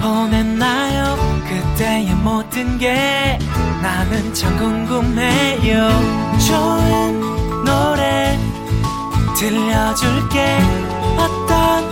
[0.00, 1.16] 보냈나요?
[1.48, 3.38] 그때의 모든 게
[3.82, 5.88] 나는 참 궁금해요.
[6.46, 8.38] 좋은 노래
[9.38, 10.58] 들려줄게.
[11.16, 11.84] 어떤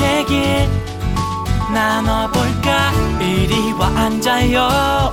[0.00, 0.40] 얘기
[1.72, 2.92] 나눠볼까?
[3.20, 5.12] 이리 와 앉아요.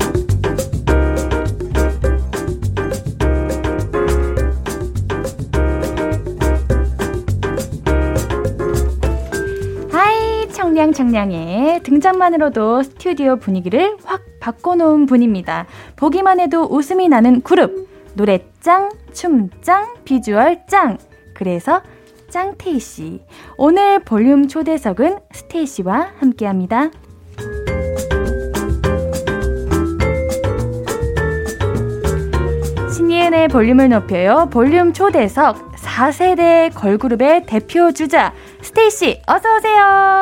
[10.71, 15.65] 청량 청량의 등장만으로도 스튜디오 분위기를 확 바꿔놓은 분입니다.
[15.97, 17.89] 보기만 해도 웃음이 나는 그룹.
[18.13, 20.97] 노래 짱, 춤 짱, 비주얼 짱.
[21.33, 21.81] 그래서
[22.29, 23.21] 짱테이씨.
[23.57, 26.89] 오늘 볼륨 초대석은 스테이씨와 함께 합니다.
[32.95, 34.47] 신예은의 볼륨을 높여요.
[34.49, 40.20] 볼륨 초대석 4세대 걸그룹의 대표 주자 스테이씨 어서 오세요.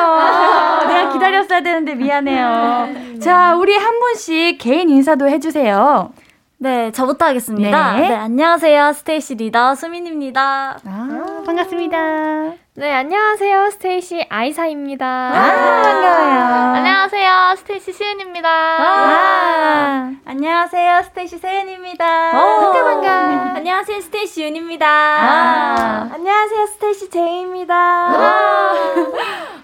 [0.00, 0.88] 까먹었어요.
[0.88, 3.20] 내가 기다렸어야 되는데 미안해요.
[3.20, 6.12] 자 우리 한 분씩 개인 인사도 해주세요.
[6.58, 7.92] 네, 저부터 하겠습니다.
[7.96, 8.92] 네, 네 안녕하세요.
[8.92, 10.78] 스테이씨 리더 수민입니다.
[10.84, 12.52] 아, 반갑습니다.
[12.80, 13.72] 네, 안녕하세요.
[13.72, 15.04] 스테이씨 아이사입니다.
[15.06, 16.76] 아, 반가워요.
[16.76, 17.56] 안녕하세요.
[17.58, 18.48] 스테이씨 시은입니다.
[18.48, 21.02] 아, 안녕하세요.
[21.02, 22.30] 스테이씨 세은입니다.
[22.30, 23.56] 어, 반가, 반가.
[23.56, 24.00] 안녕하세요.
[24.00, 24.86] 스테이씨 윤입니다.
[24.88, 26.66] 아, 안녕하세요.
[26.68, 27.74] 스테이시 제이입니다.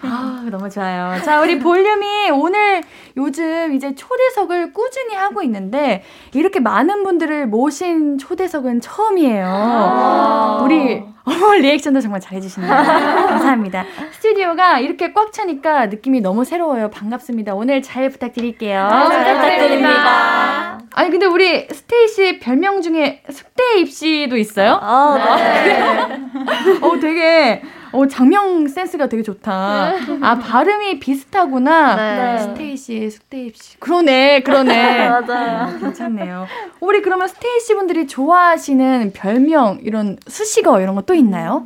[0.03, 1.19] 아, 너무 좋아요.
[1.23, 2.83] 자, 우리 볼륨이 오늘
[3.17, 6.03] 요즘 이제 초대석을 꾸준히 하고 있는데
[6.33, 9.45] 이렇게 많은 분들을 모신 초대석은 처음이에요.
[9.47, 12.69] 아~ 우리 어머 리액션도 정말 잘해주시네요.
[12.69, 13.85] 감사합니다.
[14.13, 16.89] 스튜디오가 이렇게 꽉 차니까 느낌이 너무 새로워요.
[16.89, 17.53] 반갑습니다.
[17.53, 18.87] 오늘 잘 부탁드릴게요.
[19.09, 20.79] 잘 부탁드립니다.
[20.93, 24.79] 아니 근데 우리 스테이 씨 별명 중에 숙대 입시도 있어요?
[24.81, 26.19] 아, 네.
[26.81, 27.61] 어 되게
[27.97, 29.91] 어, 작명 센스가 되게 좋다.
[30.21, 31.95] 아, 발음이 비슷하구나.
[31.95, 32.37] 네.
[32.43, 33.79] 스테이시, 숙대입시.
[33.79, 35.09] 그러네, 그러네.
[35.09, 35.69] 맞아요.
[35.73, 36.45] 음, 괜찮네요.
[36.79, 41.65] 우리 그러면 스테이시 분들이 좋아하시는 별명, 이런 수식어 이런 거 또 있나요?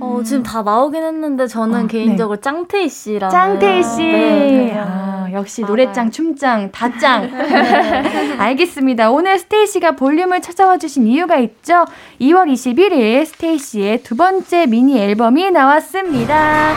[0.00, 1.88] 어, 지금 다 나오긴 했는데 저는 어, 네.
[1.88, 2.40] 개인적으로 네.
[2.40, 3.28] 짱테이 씨라.
[3.28, 3.98] 짱테이 씨.
[4.02, 7.30] 네, 아, 역시 노래짱, 춤짱, 다짱.
[8.38, 9.10] 알겠습니다.
[9.10, 11.84] 오늘 스테이씨가 볼륨을 찾아와 주신 이유가 있죠.
[12.20, 16.74] 2월 21일 스테이씨의 두 번째 미니 앨범이 나왔습니다.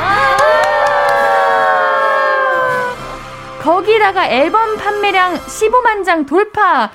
[3.62, 6.92] 거기다가 앨범 판매량 15만 장 돌파.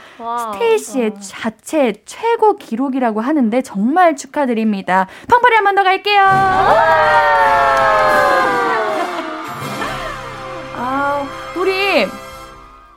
[0.52, 5.06] 스테이시의 자체 최고 기록이라고 하는데 정말 축하드립니다.
[5.28, 6.22] 팡파리 한 번 더 갈게요.
[10.80, 11.26] 아,
[11.68, 12.06] 우리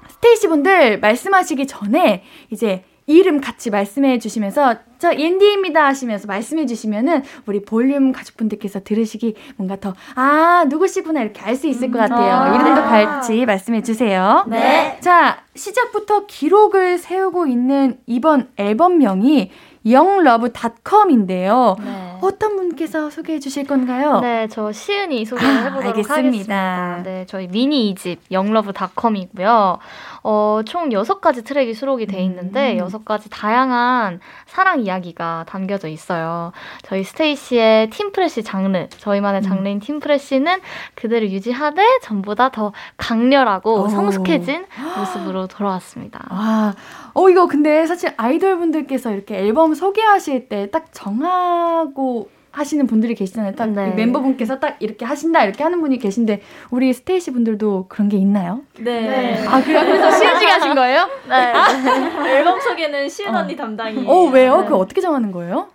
[0.10, 7.62] 스테이시 분들 말씀하시기 전에 이제 이름 같이 말씀해 주시면서 저 옌디입니다 하시면서 말씀해 주시면은 우리
[7.66, 12.32] 볼륨 가족분들께서 들으시기 뭔가 더 아 누구시구나 이렇게 알 수 있을 것 같아요.
[12.34, 14.46] 아~ 이름도 같이 말씀해 주세요.
[14.48, 14.98] 네.
[15.02, 19.52] 자 시작부터 기록을 세우고 있는 이번 앨범명이
[19.86, 21.76] 영러브닷컴인데요.
[21.80, 22.18] 네.
[22.22, 24.20] 어떤 분께서 소개해 주실 건가요?
[24.20, 26.16] 네, 저 시은이 소개를 해보도록 아, 알겠습니다.
[26.16, 27.02] 하겠습니다.
[27.04, 29.80] 네, 저희 미니 2집 영러브닷컴이고요.
[30.24, 32.88] 어, 총 6가지 트랙이 수록이 돼 있는데 음.
[32.88, 36.52] 6가지 다양한 사랑 이야기가 담겨져 있어요.
[36.84, 39.44] 저희 스테이시의 팀프레시 장르, 저희만의 음.
[39.44, 39.80] 장르인 음.
[39.80, 40.60] 팀프레시는
[40.94, 43.88] 그대로 유지하되 전부 다더 강렬하고 오.
[43.90, 44.66] 성숙해진
[44.98, 46.24] 모습으로 돌아왔습니다.
[46.30, 46.74] 아,
[47.14, 53.56] 어, 이거 근데 사실 아이돌 분들께서 이렇게 앨범 소개하실 때 딱 정하고 하시는 분들이 계시잖아요.
[53.56, 53.92] 딱 네.
[53.96, 58.62] 멤버분께서 딱 이렇게 하신다 이렇게 하는 분이 계신데 우리 스테이시 분들도 그런 게 있나요?
[58.78, 59.02] 네.
[59.02, 59.48] 네.
[59.48, 59.80] 아 그래요?
[59.86, 61.08] 그래서 시은 씨가 하신 거예요?
[61.30, 61.36] 네.
[61.36, 62.28] 아?
[62.28, 63.40] 앨범 소개는 시은 어.
[63.40, 64.10] 언니 담당이에요.
[64.10, 64.62] 어 왜요?
[64.62, 64.68] 네.
[64.68, 65.70] 그 어떻게 정하는 거예요?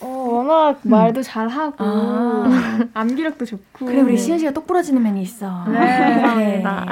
[0.00, 0.90] 어, 워낙 음.
[0.90, 2.78] 말도 잘하고 아.
[2.94, 5.64] 암기력도 좋고 그래 우리 시은 씨가 똑부러지는 면이 있어.
[5.68, 6.86] 네, 감사합니다.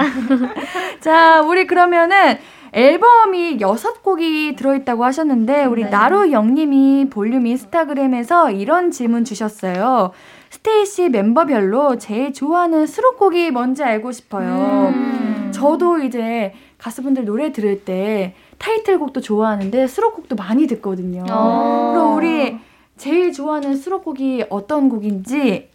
[1.01, 2.39] 자, 우리 그러면은
[2.77, 5.89] 앨범이 6곡이 들어있다고 하셨는데, 우리 네.
[5.89, 10.13] 나루 영님이 볼륨 인스타그램에서 이런 질문 주셨어요.
[10.51, 14.93] 스테이시 멤버별로 제일 좋아하는 수록곡이 뭔지 알고 싶어요.
[14.95, 15.51] 음.
[15.55, 21.25] 저도 이제 가수분들 노래 들을 때 타이틀곡도 좋아하는데 수록곡도 많이 듣거든요.
[21.31, 21.93] 어.
[21.95, 22.59] 그럼 우리
[22.99, 25.71] 제일 좋아하는 수록곡이 어떤 곡인지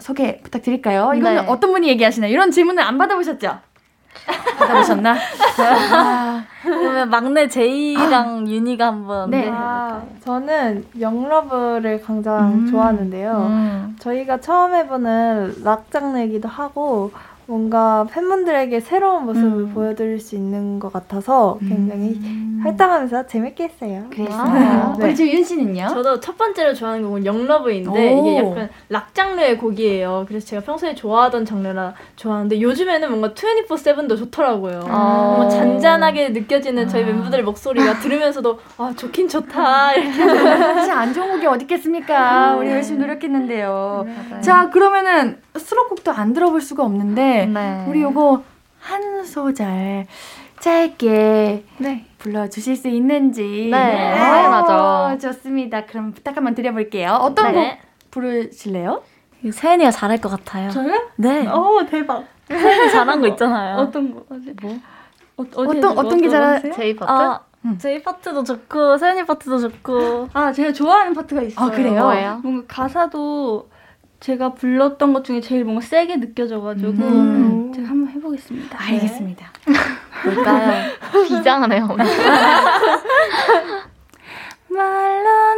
[0.00, 1.12] 소개 부탁드릴까요?
[1.14, 1.48] 이거는 네.
[1.48, 2.32] 어떤 분이 얘기하시나요?
[2.32, 3.60] 이런 질문을 안 받아보셨죠?
[4.58, 5.16] 받아보셨나?
[5.94, 8.48] 아, 그러면 막내 제이랑 아.
[8.48, 9.50] 윤희가 한번 네.
[9.52, 12.70] 아, 저는 영러브를 가장 음.
[12.70, 13.32] 좋아하는데요.
[13.32, 13.96] 음.
[13.98, 17.10] 저희가 처음 해보는 락 장르이기도 하고
[17.52, 19.74] 뭔가 팬분들에게 새로운 모습을 음.
[19.74, 22.60] 보여드릴 수 있는 것 같아서 굉장히 음.
[22.64, 24.04] 활동하면서 재밌게 했어요.
[24.10, 24.96] 그랬어요.
[24.98, 25.04] 네.
[25.04, 25.88] 우리 지금 윤 씨는요?
[25.88, 30.24] 저도 첫 번째로 좋아하는 곡은 영러브인데 이게 약간 락 장르의 곡이에요.
[30.28, 34.84] 그래서 제가 평소에 좋아하던 장르라 좋아하는데 요즘에는 뭔가 24/7도 좋더라고요.
[34.88, 35.34] 아.
[35.36, 37.06] 뭔가 잔잔하게 느껴지는 저희 아.
[37.06, 40.10] 멤버들의 목소리가 들으면서도 아 좋긴 좋다 이렇게.
[40.24, 42.56] 사실 안 좋은 곡이 어디 있겠습니까?
[42.56, 44.06] 우리 열심히 노력했는데요.
[44.06, 47.84] 네, 자 그러면은 수록곡도 안 들어볼 수가 없는데 네.
[47.88, 48.42] 우리 요거
[48.80, 50.06] 한 소절
[50.60, 52.06] 짧게 네.
[52.18, 53.68] 불러주실 수 있는지.
[53.70, 54.48] 네, 네.
[54.48, 55.18] 맞아.
[55.20, 55.86] 좋습니다.
[55.86, 57.10] 그럼 부탁 한번 드려볼게요.
[57.20, 57.78] 어떤 네.
[57.80, 59.02] 곡 부르실래요?
[59.50, 60.70] 세연이가 잘할 것 같아요.
[60.70, 61.10] 저요?
[61.16, 61.48] 네.
[61.48, 62.24] 오, 대박.
[62.46, 63.76] 세연이 잘한 거 있잖아요.
[63.78, 64.24] 어떤 거?
[64.62, 64.78] 뭐?
[65.36, 67.10] 어, 어떤, 어떤 게 잘하, 제이 파트?
[67.10, 67.76] 아, 음.
[67.78, 70.28] 제이 파트도 좋고, 세연이 파트도 좋고.
[70.32, 71.66] 아, 제가 좋아하는 파트가 있어요.
[71.66, 72.02] 아, 그래요?
[72.04, 72.40] 뭐예요?
[72.42, 73.68] 뭔가 가사도
[74.22, 77.72] 제가 불렀던 것 중에 제일 뭔가 세게 느껴져가지고 음.
[77.74, 78.78] 제가 한번 해보겠습니다.
[78.80, 79.46] 알겠습니다.
[79.66, 79.74] 네.
[80.24, 80.92] 뭘까요?
[81.26, 81.88] 비장하네요.
[84.70, 85.54] 말로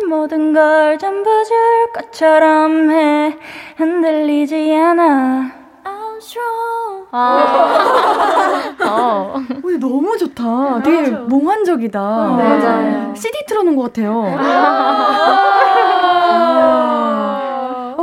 [0.00, 1.56] 늘 모든 걸 전부 줄
[1.94, 3.36] 것처럼 해
[3.76, 5.52] 흔들리지 않아
[5.84, 8.74] I'm strong 아.
[8.88, 9.34] 어.
[9.62, 10.82] 오, 너무 좋다.
[10.82, 11.24] 되게 맞아.
[11.24, 12.36] 몽환적이다.
[12.38, 12.42] 네.
[12.42, 13.14] 맞아요.
[13.14, 14.24] CD 틀어놓은 것 같아요.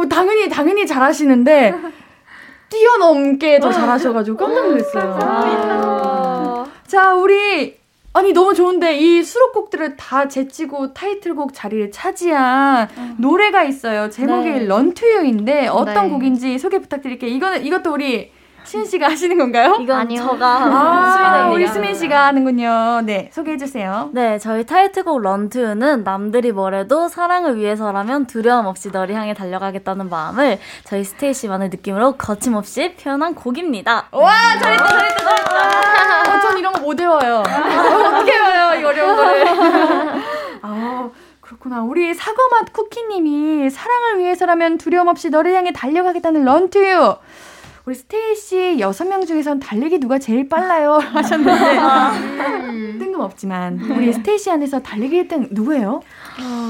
[0.06, 1.76] 어, 당연히 당연히 잘하시는데
[2.70, 5.20] 뛰어넘게 더 잘하셔가지고 깜짝 놀랐어요.
[5.22, 6.66] 아.
[6.88, 7.78] 자, 우리
[8.14, 13.16] 아니 너무 좋은데 이 수록곡들을 다 제치고 타이틀곡 자리를 차지한 음.
[13.20, 14.10] 노래가 있어요.
[14.10, 14.66] 제목이 네.
[14.66, 16.10] 런투유인데 어떤 네.
[16.10, 17.30] 곡인지 소개 부탁드릴게요.
[17.30, 18.32] 이거는 이것도 우리
[18.66, 19.78] 수민 씨가 하시는 건가요?
[19.80, 20.22] 이건 아니요.
[20.24, 23.02] 저가 아, 우리 수민 씨가 하는군요.
[23.06, 24.10] 네, 소개해 주세요.
[24.14, 31.04] 네, 저희 타이틀곡 런투는 남들이 뭐래도 사랑을 위해서라면 두려움 없이 너를 향해 달려가겠다는 마음을 저희
[31.04, 34.08] 스테이시만의 느낌으로 거침없이 표현한 곡입니다.
[34.12, 36.36] 와, 잘했다, 잘했다, 잘했다.
[36.36, 37.42] 어, 전 이런 거 못 외워요.
[37.42, 39.46] 어떻게 외워요, 이 어려운 거를.
[40.62, 41.10] 아,
[41.42, 41.82] 그렇구나.
[41.82, 47.16] 우리 사과맛 쿠키님이 사랑을 위해서라면 두려움 없이 너를 향해 달려가겠다는 런투유.
[47.86, 50.94] 우리 스테이 씨 여섯 명 중에선 달리기 누가 제일 빨라요?
[51.14, 52.98] 하셨는데 음.
[53.00, 56.02] 뜬금없지만 우리 스테이 씨 안에서 달리기 1등 누구예요?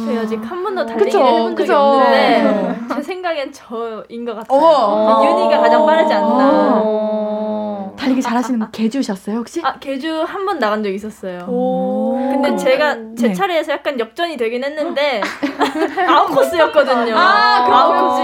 [0.05, 1.77] 저희 아직 한 번도 달리기를 그쵸, 해본 적이 그쵸.
[1.77, 2.75] 없는데 네.
[2.95, 4.59] 제 생각엔 저인 것 같아요.
[4.59, 5.23] 어.
[5.25, 6.81] 윤이가 가장 빠르지 않나.
[6.83, 7.95] 어.
[7.97, 9.61] 달리기 잘하시는 계주셨어요 혹시?
[9.63, 11.45] 아 계주 한 번 나간 적 있었어요.
[11.47, 13.33] 근데 제가 제 네.
[13.33, 15.21] 차례에서 약간 역전이 되긴 했는데
[16.07, 17.15] 아웃 코스였거든요.
[17.17, 18.21] 아, 아웃 코스.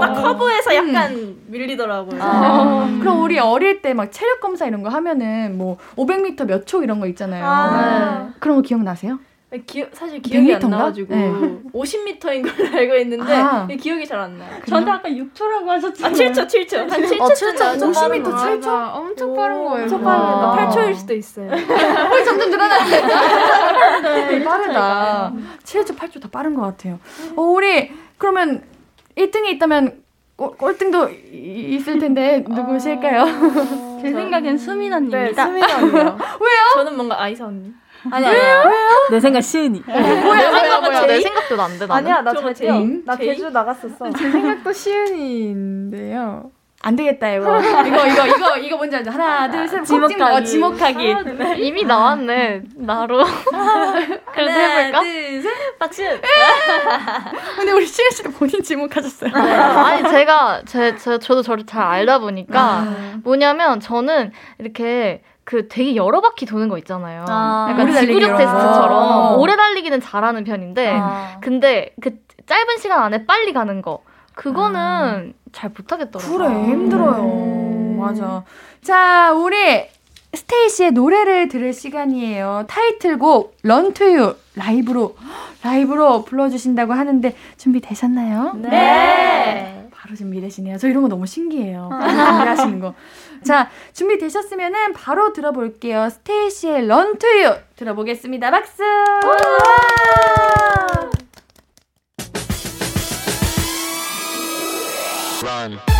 [0.00, 1.37] 딱 커브에서 약간 음.
[1.48, 2.22] 밀리더라고요.
[2.22, 2.98] 아.
[3.00, 7.00] 그럼 우리 어릴 때 막 체력 검사 이런 거 하면은 뭐 500m 몇 초 이런
[7.00, 7.44] 거 있잖아요.
[7.44, 8.24] 아.
[8.28, 8.34] 네.
[8.38, 9.18] 그런 거 기억나세요?
[9.50, 10.64] 네, 기, 사실 기억이 100m인가?
[10.64, 11.32] 안 나가지고 네.
[11.72, 13.66] 50m인 걸로 알고 있는데 아.
[13.66, 14.50] 기억이 잘 안 나요.
[14.68, 16.12] 저한테 아까 6초라고 하셨잖아요.
[16.12, 16.76] 아, 7초, 7초.
[16.76, 17.20] 한 7초.
[17.22, 17.92] 어, 7초.
[17.92, 18.94] 50m 7초?
[18.94, 19.82] 엄청 빠른 거예요.
[19.84, 20.68] 엄청 빠르다.
[20.70, 21.48] 8초일 수도 있어요.
[21.50, 23.00] 어, 점점 늘어나는데.
[24.38, 25.32] 네, 빠르다.
[25.64, 26.98] 7초, 8초 더 빠른 것 같아요.
[27.34, 28.62] 어, 우리 그러면
[29.16, 30.02] 1등이 있다면
[30.38, 33.22] 꼴등도 있을 텐데 누구실까요?
[33.22, 33.98] 어...
[34.00, 35.44] 제 생각엔 수민 언니입니다.
[35.46, 36.16] 네, 수민 언니요.
[36.40, 36.60] 왜요?
[36.74, 37.72] 저는 뭔가 아이사 언니.
[38.10, 38.64] 아니 아니야.
[38.64, 39.08] 왜요?
[39.10, 39.82] 내 생각 시은이.
[39.88, 41.06] 어, 뭐야 뭐야 뭐야.
[41.06, 41.86] 내 생각도 안 돼.
[41.86, 41.92] 나는.
[41.92, 43.02] 아니야 나저 제이.
[43.04, 44.10] 나 제주 나갔었어.
[44.12, 46.52] 제 생각도 시은인데요.
[46.80, 49.10] 안 되겠다 이거 이거 이거 이거 이거 뭔지 알죠?
[49.10, 51.58] 하나 둘셋 지목하기 어, 지목하기 아, 네.
[51.58, 53.24] 이미 나왔네 나로
[54.32, 55.00] 그래도 해볼까?
[55.00, 56.02] 둘셋 박수
[57.56, 59.52] 근데 우리 시은 씨도 본인 지목하셨어요 네.
[59.52, 63.20] 아니 제가 제, 제 저도 저를 잘 알다 보니까 아.
[63.24, 67.24] 뭐냐면 저는 이렇게 그 되게 여러 바퀴 도는 거 있잖아요.
[67.26, 69.30] 아, 약간 지구력 테스트처럼 아.
[69.38, 71.38] 오래 달리기는 잘하는 편인데 아.
[71.40, 72.10] 근데 그
[72.44, 74.02] 짧은 시간 안에 빨리 가는 거
[74.34, 74.78] 그거는
[75.34, 75.37] 아.
[75.52, 76.38] 잘 못하겠더라고요.
[76.38, 77.22] 그래 힘들어요.
[77.24, 77.98] 음.
[78.00, 78.44] 맞아.
[78.82, 79.56] 자 우리
[80.34, 82.64] 스테이시의 노래를 들을 시간이에요.
[82.68, 85.16] 타이틀곡 런 투유 라이브로
[85.62, 88.52] 라이브로 불러주신다고 하는데 준비 되셨나요?
[88.56, 88.68] 네.
[88.68, 89.88] 네.
[89.90, 90.78] 바로 준비되시네요.
[90.78, 91.88] 저 이런 거 너무 신기해요.
[91.90, 92.94] 준비하시는 거.
[93.44, 96.08] 자, 준비 되셨으면은 바로 들어볼게요.
[96.10, 98.50] 스테이시의 런 투유 들어보겠습니다.
[98.50, 98.82] 박수!
[105.58, 105.97] time.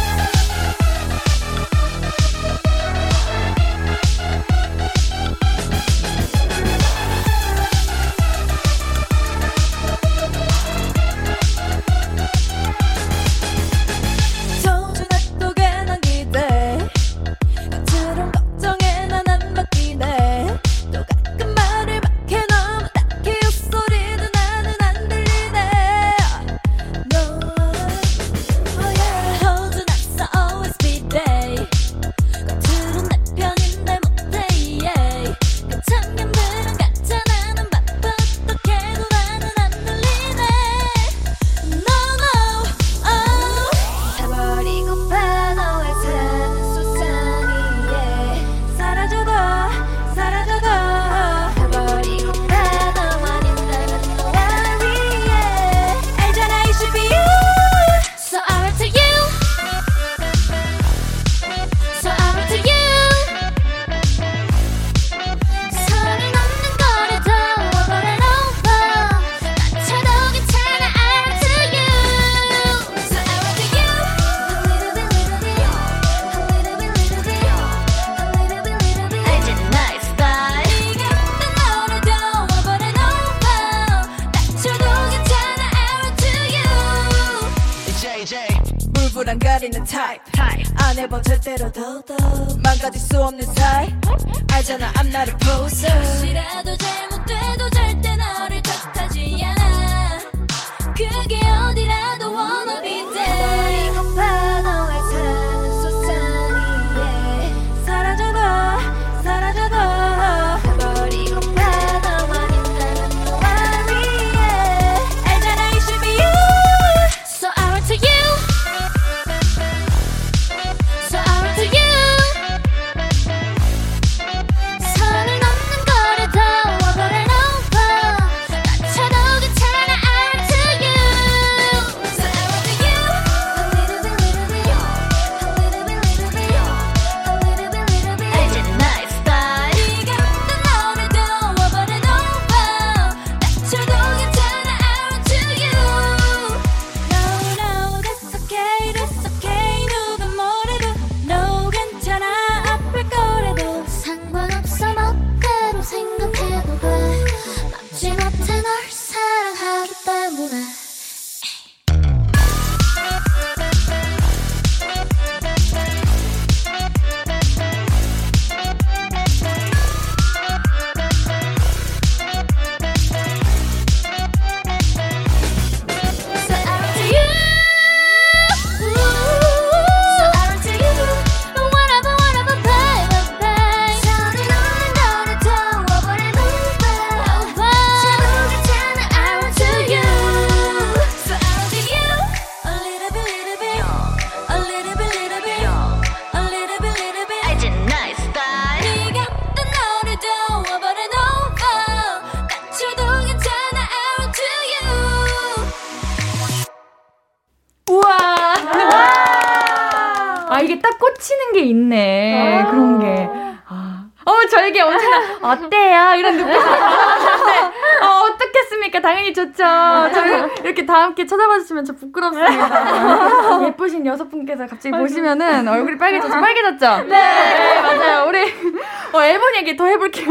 [220.99, 223.62] 다 함께 쳐다봐 주시면 저 부끄럽습니다.
[223.68, 226.32] 예쁘신 여섯 분께서 갑자기 보시면은 얼굴이 빨개졌죠?
[226.40, 227.05] 빨개졌죠?
[227.09, 228.28] 네, 맞아요.
[228.28, 228.40] 우리
[229.14, 230.26] 어, 앨범 얘기 더 해볼게요.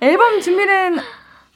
[0.00, 0.98] 앨범 준비는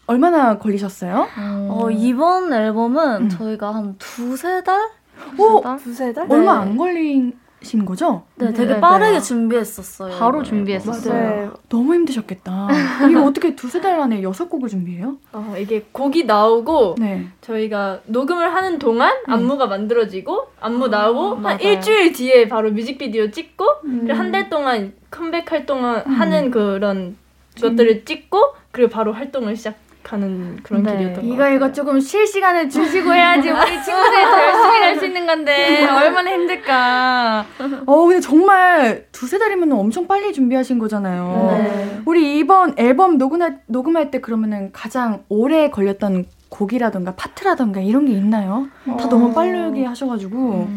[0.08, 1.28] 얼마나 걸리셨어요?
[1.68, 3.28] 어, 이번 앨범은 음.
[3.28, 4.90] 저희가 한 두세 달?
[5.38, 6.26] 오, 두세 달?
[6.28, 7.32] 얼마 안 걸리
[7.62, 8.22] 신 거죠?
[8.36, 9.20] 네, 되게 네, 빠르게 네.
[9.20, 10.18] 준비했었어요.
[10.18, 10.42] 바로.
[10.42, 11.12] 준비했었어요.
[11.12, 11.50] 네.
[11.68, 12.68] 너무 힘드셨겠다.
[13.10, 15.16] 이거 어떻게 두세 달 안에 여섯 곡을 준비해요?
[15.32, 17.28] 어, 이게 곡이 나오고 네.
[17.42, 21.58] 저희가 녹음을 하는 동안 안무가 만들어지고 안무 나오고 한 맞아요.
[21.60, 27.16] 일주일 뒤에 바로 뮤직비디오 찍고 그리고 한달 동안 컴백할 동안 하는 그런
[27.60, 29.74] 것들을 찍고 그리고 바로 활동을 시작
[30.04, 30.92] 하는 그런 네.
[30.92, 31.56] 길이었던 것 이거 같아요.
[31.56, 36.30] 이거 조금 쉴 시간을 주시고 해야지 우리 친구들이 더 열심히 할 수 있는 건데 얼마나
[36.32, 37.46] 힘들까.
[37.86, 41.58] 어 근데 정말 두세 달이면 엄청 빨리 준비하신 거잖아요.
[41.58, 42.00] 네.
[42.06, 48.66] 우리 이번 앨범 녹음할, 녹음할 때 그러면은 가장 오래 걸렸던 곡이라던가 파트라던가 이런 게 있나요?
[48.98, 50.68] 다 너무 빠르게 하셔가지고.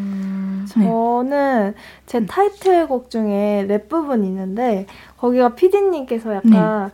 [0.78, 0.86] 네.
[0.86, 1.74] 저는
[2.05, 4.86] 제 타이틀곡 중에 랩 부분이 있는데
[5.17, 6.91] 거기가 피디님께서 약간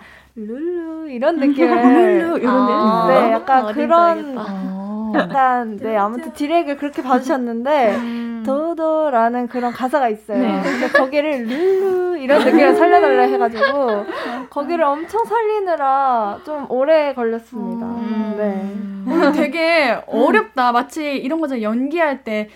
[0.47, 1.69] 룰루 이런 느낌을
[2.21, 4.37] 룰루 이런 아, 네 약간 어딘지 그런.
[4.37, 5.13] 어.
[5.15, 8.43] 약간 네 아무튼 디렉을 그렇게 봐주셨는데 음.
[8.45, 10.37] 도도라는 그런 가사가 있어요.
[10.37, 10.61] 네.
[10.61, 14.05] 근데 거기를 룰루 이런 느낌을 살려달라 해가지고
[14.49, 17.85] 거기를 엄청 살리느라 좀 오래 걸렸습니다.
[17.85, 18.35] 음.
[18.37, 19.11] 네.
[19.11, 20.71] 오늘 되게 어렵다.
[20.71, 21.61] 마치 이런 거잖아.
[21.61, 22.49] 연기할 때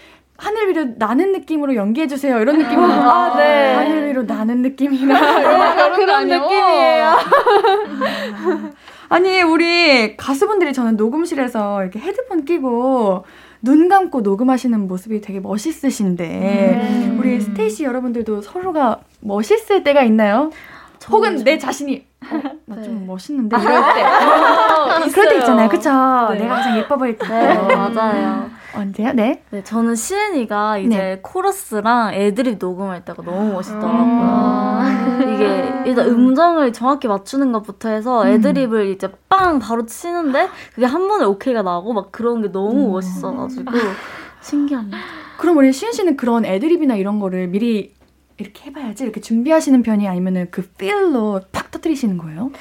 [0.44, 2.38] 하늘 위로 나는 느낌으로 연기해 주세요.
[2.40, 2.92] 이런 느낌으로.
[2.92, 3.76] 아, 네.
[3.76, 5.40] 하늘 위로 나는 느낌이라.
[5.40, 7.16] 이런 그런 느낌이에요.
[9.08, 13.26] 아니 우리 가수분들이 저는 녹음실에서 이렇게 헤드폰 끼고
[13.62, 17.18] 눈 감고 녹음하시는 모습이 되게 멋있으신데 음.
[17.20, 20.52] 우리 스테이시 여러분들도 서로가 멋있을 때가 있나요?
[21.10, 25.90] 혹은 내 자신이 어, 나좀 멋있는데 이럴 때 그럴 때 있잖아요, 그쵸?
[26.34, 26.40] 네.
[26.40, 27.28] 내가 가장 예뻐 보일 때.
[27.28, 28.50] 네, 맞아요.
[28.76, 29.14] 언제요?
[29.14, 29.44] 네.
[29.52, 31.20] 네, 저는 시은이가 이제 네.
[31.22, 34.22] 코러스랑 애드립 녹음할 때가 너무 멋있더라고요.
[34.22, 35.20] 아.
[35.22, 41.26] 이게 일단 음정을 정확히 맞추는 것부터 해서 애드립을 이제 빵 바로 치는데 그게 한 번에
[41.26, 43.72] 오케이가 나고 막 그런 게 너무 멋있어가지고
[44.42, 44.98] 신기합니다.
[45.38, 47.94] 그럼 우리 시은 씨는 그런 애드립이나 이런 거를 미리
[48.38, 52.52] 이렇게 해봐야지 이렇게 준비하시는 편이 아니면은 그 필로 팍 터트리시는 거예요?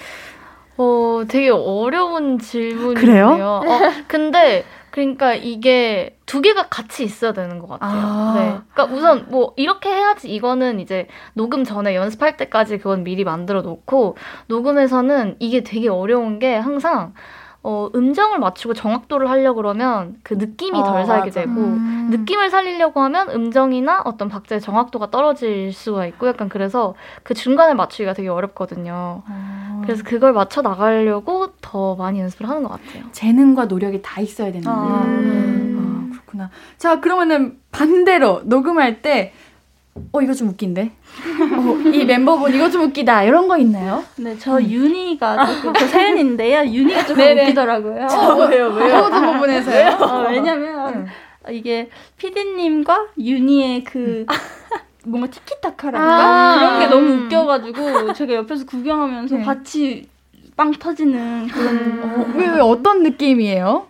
[0.76, 2.94] 어, 되게 어려운 질문이에요.
[2.94, 3.60] 그래요?
[3.64, 7.90] 어, 근데 그러니까 이게 두 개가 같이 있어야 되는 것 같아요.
[7.90, 8.34] 아.
[8.36, 8.58] 네.
[8.72, 14.16] 그러니까 우선 뭐 이렇게 해야지 이거는 이제 녹음 전에 연습할 때까지 그건 미리 만들어 놓고
[14.48, 17.14] 녹음에서는 이게 되게 어려운 게 항상
[17.64, 21.40] 어, 음정을 맞추고 정확도를 하려 그러면 그 느낌이 어, 덜 살게 맞아.
[21.42, 22.08] 되고 음.
[22.10, 28.14] 느낌을 살리려고 하면 음정이나 어떤 박자의 정확도가 떨어질 수가 있고 약간 그래서 그 중간을 맞추기가
[28.14, 29.22] 되게 어렵거든요.
[29.28, 29.82] 어.
[29.84, 33.04] 그래서 그걸 맞춰 나가려고 더 많이 연습을 하는 것 같아요.
[33.12, 35.04] 재능과 노력이 다 있어야 되는 아.
[35.04, 36.08] 음.
[36.10, 36.50] 아, 그렇구나.
[36.78, 39.32] 자 그러면은 반대로 녹음할 때
[40.12, 40.82] 어, 이거 좀 웃긴데?
[40.82, 43.24] 어, 이 멤버분 이거 좀 웃기다.
[43.24, 44.02] 이런 거 있나요?
[44.16, 44.62] 네, 저 음.
[44.62, 46.64] 윤희가 조금, 저 세연인데요.
[46.64, 47.42] 윤희가 조금 네네.
[47.44, 48.06] 웃기더라고요.
[48.06, 48.96] 어, 왜요, 왜요?
[48.96, 49.98] 어떤 부분에서요?
[50.00, 51.06] 어, 왜냐면,
[51.46, 51.54] 응.
[51.54, 54.24] 이게 피디님과 윤희의 그,
[55.04, 56.00] 뭔가 티키타카랄까?
[56.00, 59.44] 아~ 그런 게 너무 웃겨가지고, 제가 옆에서 구경하면서 네.
[59.44, 60.08] 같이
[60.56, 61.76] 빵 터지는 그런.
[61.76, 62.34] 음.
[62.36, 63.86] 왜, 왜, 어떤 느낌이에요?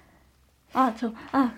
[0.72, 1.52] 아, 저, 아,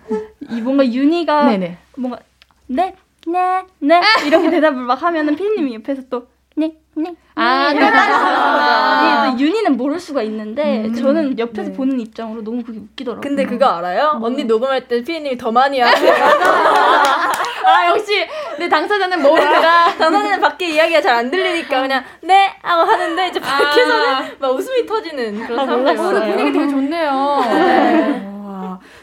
[0.49, 1.77] 이 뭔가 윤희가, 네네.
[1.97, 2.19] 뭔가,
[2.67, 2.95] 네,
[3.25, 7.13] 네, 네 이렇게 대답을 막 하면은 피디님이 옆에서 또 네, 네.
[7.35, 7.81] 아, 네.
[7.83, 11.75] 아, 윤희는 모를 수가 있는데 음, 저는 옆에서 네.
[11.75, 13.21] 보는 입장으로 너무 그게 웃기더라고요.
[13.21, 14.13] 근데 그거 알아요?
[14.19, 14.29] 뭐.
[14.29, 16.13] 언니 녹음할 때 피디님이 더 많이 하세요.
[17.65, 18.25] 아 역시
[18.59, 24.05] 내 당사자는 모르니까 당사자는 밖에 이야기가 잘 안 들리니까 그냥 네 하고 하는데 이제 밖에서는
[24.13, 24.25] 아.
[24.37, 26.19] 막 웃음이 터지는 그런 아, 상황이 있어요.
[26.35, 27.45] 분위기 되게 좋네요.
[27.49, 28.24] 네.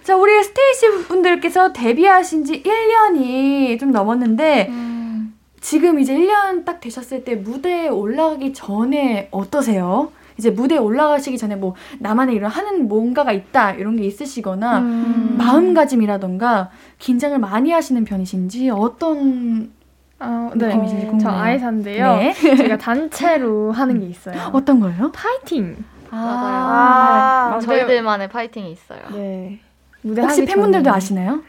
[0.02, 5.34] 자, 우리 스테이시 분들께서 데뷔하신 지 1년이 좀 넘었는데, 음.
[5.60, 10.10] 지금 이제 1년 딱 되셨을 때 무대에 올라가기 전에 어떠세요?
[10.36, 15.34] 이제 무대에 올라가시기 전에 뭐 나만의 이런 하는 뭔가가 있다 이런 게 있으시거나 음.
[15.38, 19.70] 마음가짐이라던가 긴장을 많이 하시는 편이신지 어떤
[20.18, 20.72] 어, 네.
[21.20, 22.16] 저 아이사인데요.
[22.16, 22.32] 네.
[22.56, 24.50] 제가 단체로 하는 게 있어요.
[24.52, 25.12] 어떤 거요?
[25.12, 25.76] 파이팅.
[26.10, 27.54] 아, 맞아요.
[27.54, 27.66] 아, 네.
[27.66, 29.00] 저희들만의 파이팅이 있어요.
[29.12, 29.60] 네.
[30.04, 30.96] 혹시 팬분들도 전에.
[30.96, 31.40] 아시나요?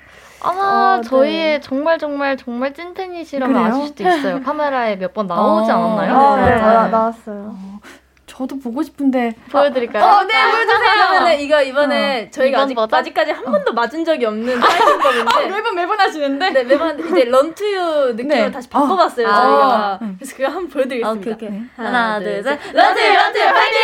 [0.46, 1.62] 아마 어, 저희의 네.
[1.62, 3.74] 정말 정말 정말 찐팬이시라면 그래요?
[3.74, 4.42] 아실 수도 있어요.
[4.46, 6.16] 카메라에 몇 번 나오지 어, 않았나요?
[6.18, 6.62] 아, 네, 네.
[6.62, 7.56] 나, 나왔어요.
[7.58, 7.80] 어,
[8.26, 10.04] 저도 보고 싶은데 보여드릴까요?
[10.04, 10.92] 어, 네, 보여주세요.
[11.12, 13.00] 그러면 이거 이번에 어, 저희가 아직 버전?
[13.00, 18.14] 아직까지 한 번도 맞은 적이 없는 파이팅법인데 아, 매번 매번 하시는데 네, 매번 이제 런투유
[18.16, 18.52] 느낌으로 네.
[18.52, 19.66] 다시 바꿔봤어요 아, 저희가.
[19.74, 21.32] 아, 그래서 그거 한번 보여드리겠습니다.
[21.32, 21.62] 오케이, 오케이.
[21.78, 23.80] 하나, 하나, 둘, 셋, 런투유, 런투유, 파이팅!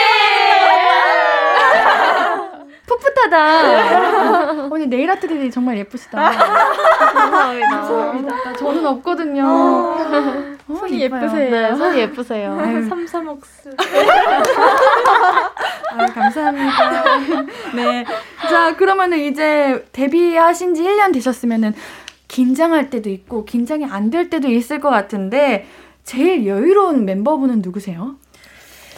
[2.89, 4.67] 풋풋하다.
[4.71, 6.17] 오늘 네일 아트들이 정말 예쁘시다.
[6.31, 7.69] 감사합니다.
[7.69, 8.53] 감사합니다.
[8.53, 9.43] 저는 없거든요.
[9.45, 11.51] 어, 어 손이 예쁘세요.
[11.51, 12.57] 네, 손이 예쁘세요.
[12.89, 13.69] 삼삼옥수.
[15.91, 17.05] 아, 감사합니다.
[17.75, 18.05] 네.
[18.49, 21.73] 자, 그러면은 이제 데뷔하신 지 1년 되셨으면은
[22.27, 25.67] 긴장할 때도 있고 긴장이 안 될 때도 있을 것 같은데
[26.03, 28.15] 제일 여유로운 멤버분은 누구세요?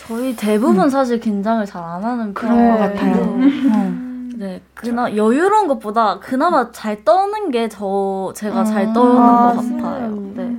[0.07, 0.89] 저희 대부분 음.
[0.89, 3.15] 사실 긴장을 잘 안 하는 그런 것 같아요.
[3.23, 4.31] 음.
[4.37, 9.61] 네, 그나 여유로운 것보다 그나마 잘 떠는 게 저 제가 아, 잘 떠는 아, 것
[9.81, 10.31] 같아요.
[10.35, 10.51] 네.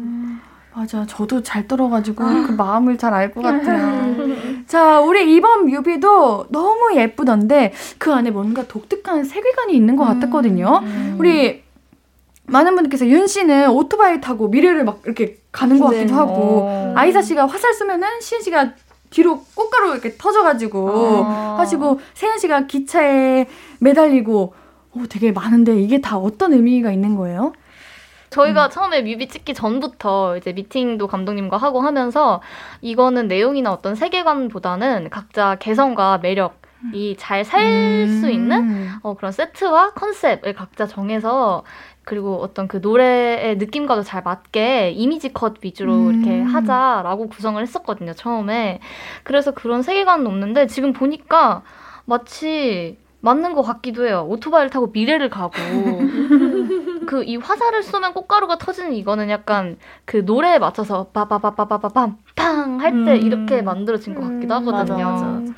[0.75, 2.45] 맞아, 저도 잘 떨어가지고 아.
[2.47, 4.17] 그 마음을 잘 알 것 같아요.
[4.67, 10.15] 자, 우리 이번 뮤비도 너무 예쁘던데 그 안에 뭔가 독특한 세계관이 있는 것 음.
[10.21, 10.81] 같았거든요.
[10.83, 11.17] 음.
[11.19, 11.63] 우리
[12.45, 16.13] 많은 분들께서 윤 씨는 오토바이 타고 미래를 막 이렇게 가는 것 같기도 네.
[16.15, 16.61] 하고 오.
[16.69, 16.93] 어.
[16.97, 18.73] 아이사 씨가 화살 쏘면은 시은 씨가
[19.13, 21.57] 뒤로 꽃가루 이렇게 터져가지고 아.
[21.59, 23.47] 하시고 세연 씨가 기차에
[23.79, 24.55] 매달리고
[24.95, 27.53] 오, 되게 많은데 이게 다 어떤 의미가 있는 거예요?
[28.31, 28.71] 저희가 음.
[28.71, 32.41] 처음에 뮤비 찍기 전부터 이제 미팅도 감독님과 하고 하면서
[32.81, 36.61] 이거는 내용이나 어떤 세계관보다는 각자 개성과 매력
[36.93, 38.31] 이잘 살수 음.
[38.31, 41.63] 있는 어, 그런 세트와 컨셉을 각자 정해서
[42.05, 46.15] 그리고 어떤 그 노래의 느낌과도 잘 맞게 이미지 컷 위주로 음.
[46.25, 48.81] 이렇게 하자라고 구성을 했었거든요, 처음에.
[49.23, 51.63] 그래서 그런 세계관은 없는데 지금 보니까
[52.05, 54.27] 마치 맞는 것 같기도 해요.
[54.29, 55.53] 오토바이를 타고 미래를 가고.
[57.07, 63.13] 그 이 화살을 쏘면 꽃가루가 터지는 이거는 약간 그 노래에 맞춰서 빠바바바바바밤 팡 할 때
[63.17, 63.23] 음.
[63.23, 65.05] 이렇게 만들어진 것 같기도 음, 하거든요.
[65.05, 65.53] 맞아, 맞아.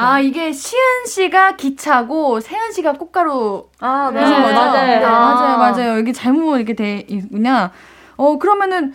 [0.00, 4.20] 아 이게 시은 씨가 기차고 세은 씨가 꽃가루 아 네.
[4.20, 4.54] 맞아요.
[4.54, 5.00] 맞아요.
[5.00, 7.72] 맞아요 맞아요 이게 잘못 이렇게 돼 있구나
[8.16, 8.94] 어 그러면은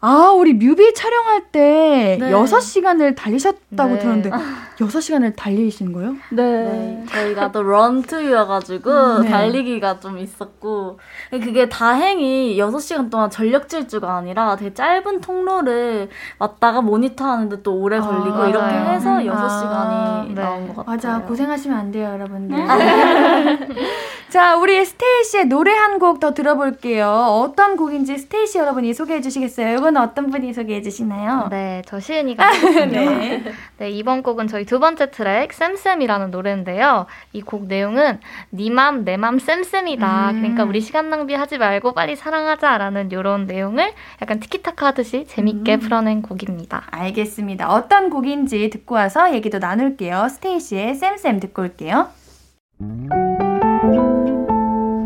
[0.00, 2.30] 아, 우리 뮤비 촬영할 때 네.
[2.30, 3.98] 6시간을 달리셨다고 네.
[3.98, 4.30] 들었는데
[4.78, 6.12] 6시간을 달리신 거예요?
[6.30, 6.42] 네.
[6.42, 7.04] 네.
[7.10, 9.28] 저희가 또 런투여가지고 음, 네.
[9.28, 11.00] 달리기가 좀 있었고
[11.32, 17.98] 그게 다행히 6시간 동안 전력 질주가 아니라 되게 짧은 통로를 왔다가 모니터 하는데 또 오래
[17.98, 20.34] 걸리고 아, 이렇게 해서 6시간이 아, 네.
[20.40, 21.14] 나온 것 같아요.
[21.14, 21.22] 맞아.
[21.26, 22.56] 고생하시면 안 돼요, 여러분들.
[24.30, 27.08] 자, 우리 스테이시의 노래 한 곡 더 들어볼게요.
[27.08, 29.66] 어떤 곡인지 스테이시 여러분이 소개해 주시겠어요?
[29.88, 31.48] 이건 어떤 분이 소개해 주시나요?
[31.50, 32.50] 네, 저 시은이가
[32.92, 33.42] 네.
[33.78, 37.06] 네, 이번 곡은 저희 두 번째 트랙 SAME SAME이라는 노래인데요.
[37.32, 38.20] 이 곡 내용은
[38.52, 40.30] 니맘 내맘 same same이다.
[40.32, 40.36] 음.
[40.42, 45.80] 그러니까 우리 시간 낭비하지 말고 빨리 사랑하자라는 이런 내용을 약간 티키타카 하듯이 재밌게 음.
[45.80, 46.82] 풀어낸 곡입니다.
[46.90, 47.72] 알겠습니다.
[47.72, 50.28] 어떤 곡인지 듣고 와서 얘기도 나눌게요.
[50.28, 52.08] 스테이시의 쌤쌤 듣고 올게요.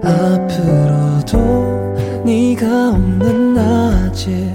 [0.02, 1.38] 앞으로도
[2.24, 4.54] 네가 없는 낮에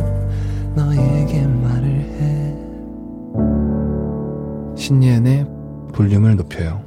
[4.91, 5.47] 신예은의
[5.93, 6.83] 볼륨을 높여요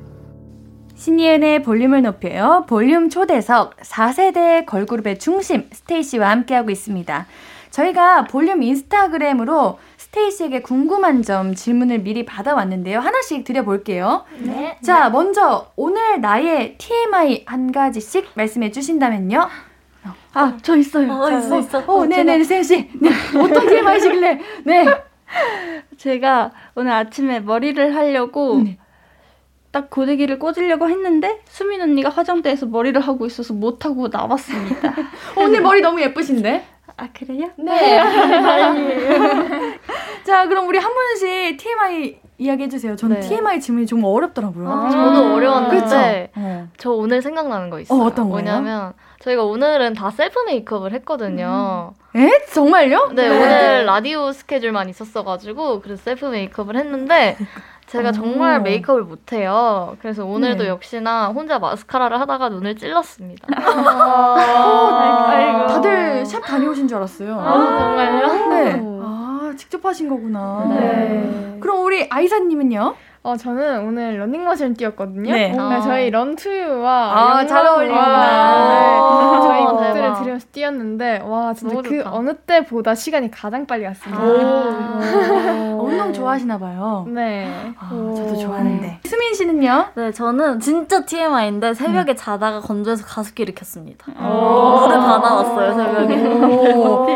[0.95, 2.67] 신예은의 볼륨을 높여요.
[2.69, 7.27] 볼륨 초대석 4세대 걸그룹의 중심 스테이씨와 함께하고 있습니다.
[7.71, 13.01] 저희가 볼륨 인스타그램으로 스테이씨에게 궁금한 점 질문을 미리 받아왔는데요.
[13.01, 14.25] 하나씩 드려볼게요.
[14.39, 14.79] 네.
[14.83, 19.49] 자, 먼저 오늘 나의 TMI 한 가지씩 말씀해 주신다면요.
[20.35, 21.11] 아, 저 있어요.
[21.11, 21.79] 어, 있어, 있어.
[21.87, 22.91] 어, 네네, 네, 세연씨.
[23.01, 24.41] 네, 어떤 TMI시길래.
[24.65, 24.85] 네.
[25.97, 28.79] 제가 오늘 아침에 머리를 하려고 네.
[29.71, 34.95] 딱 고데기를 꽂으려고 했는데 수민 언니가 화장대에서 머리를 하고 있어서 못 하고 나왔습니다.
[35.37, 36.65] 오늘 머리 너무 예쁘신데?
[36.97, 37.51] 아 그래요?
[37.57, 37.99] 네.
[40.23, 42.97] 자 그럼 우리 한 분씩 TMI 이야기해 주세요.
[42.97, 43.29] 저는 네.
[43.29, 44.69] TMI 질문이 좀 어렵더라고요.
[44.69, 46.69] 아, 저도 어려웠는데 어.
[46.77, 48.01] 저 오늘 생각나는 거 있어요.
[48.01, 48.39] 어, 어떤 거요?
[48.39, 51.95] 왜냐면 저희가 오늘은 다 셀프 메이크업을 했거든요.
[52.17, 52.21] 음.
[52.21, 52.45] 에?
[52.53, 53.13] 정말요?
[53.15, 57.37] 네, 네, 오늘 라디오 스케줄만 있었어가지고 그래서 셀프 메이크업을 했는데
[57.87, 59.97] 제가 정말 메이크업을 못해요.
[60.01, 60.69] 그래서 오늘도 네.
[60.69, 63.47] 역시나 혼자 마스카라를 하다가 눈을 찔렀습니다.
[63.57, 64.37] 아~
[65.69, 67.39] 다들 샵 다녀오신 줄 알았어요.
[67.39, 68.49] 아, 정말요?
[68.49, 68.81] 네.
[69.03, 69.24] 아,
[69.57, 70.67] 직접 하신 거구나.
[70.69, 71.59] 네.
[71.61, 72.95] 그럼 우리 아이사님은요?
[73.27, 75.33] 어, 저는 오늘 러닝머신을 뛰었거든요.
[75.33, 75.49] 네.
[75.49, 75.81] 네 아.
[75.81, 78.69] 저희 런투유와 아, 잘 어울리구나.
[78.69, 79.41] 네.
[79.41, 82.13] 저희 아, 곡들을 들으면서 뛰었는데, 와, 진짜 그 좋다.
[82.13, 84.23] 어느 때보다 시간이 가장 빨리 갔습니다.
[85.81, 87.07] 운동 좋아하시나 봐요.
[87.09, 87.51] 네.
[87.79, 89.01] 아, 저도 좋아하는데.
[89.07, 89.87] 수민 씨는요?
[89.95, 92.17] 네, 저는 진짜 TMI인데 새벽에 음.
[92.17, 94.05] 자다가 건조해서 가습기를 켰습니다.
[94.13, 96.15] 물을 다 나왔어요, 새벽에.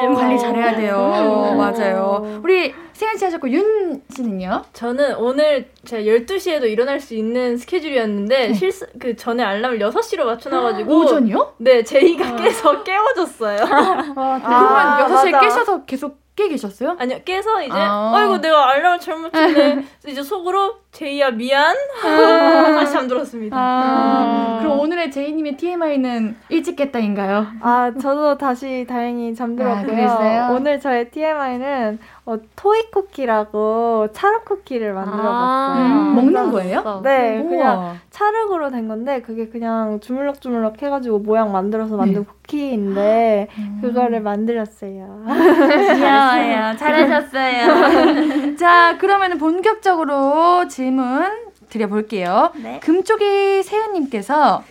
[0.16, 1.54] 관리 잘해야 돼요.
[1.58, 2.40] 맞아요.
[2.42, 4.64] 우리 세연 씨 하셨고 윤 씨는요?
[4.72, 8.54] 저는 오늘 제가 12시에도 일어날 수 있는 스케줄이었는데 네.
[8.54, 11.54] 실수 그 전에 알람을 6시로 맞춰 놔 가지고 오전이요?
[11.58, 12.36] 네, 제이가 아.
[12.36, 13.58] 깨서 깨워줬어요.
[14.16, 15.40] 아, 그러면 6시에 맞아.
[15.40, 16.96] 깨셔서 계속 깨 계셨어요?
[17.00, 18.12] 아니요, 깨서 이제 아.
[18.14, 19.84] 어이구 내가 알람을 잘못 쳤네.
[20.06, 22.72] 이제 속으로 제이야 미안 아.
[22.74, 23.56] 다시 잠들었습니다.
[23.56, 24.56] 아.
[24.56, 24.58] 음.
[24.58, 27.46] 그럼 오늘의 제이님의 TMI는 일찍 깼다인가요?
[27.60, 30.08] 아 저도 다시 다행히 잠들었고요.
[30.08, 35.32] 아, 오늘 저의 TMI는 어, 토이 쿠키라고 차르 쿠키를 만들어봤어요.
[35.32, 37.00] 아, 음, 먹는 거예요?
[37.02, 37.48] 네, 우와.
[37.48, 42.26] 그냥 차르으로 된 건데 그게 그냥 주물럭주물럭 해가지고 모양 만들어서 만든 네.
[42.26, 43.78] 쿠키인데 음.
[43.80, 45.24] 그거를 만들었어요.
[45.26, 46.76] 귀여워요.
[46.76, 48.56] 잘하셨어요.
[48.58, 51.28] 자, 그러면 본격적으로 질문
[51.68, 52.52] 드려볼게요.
[52.62, 52.80] 네.
[52.80, 54.64] 금쪽이 세은님께서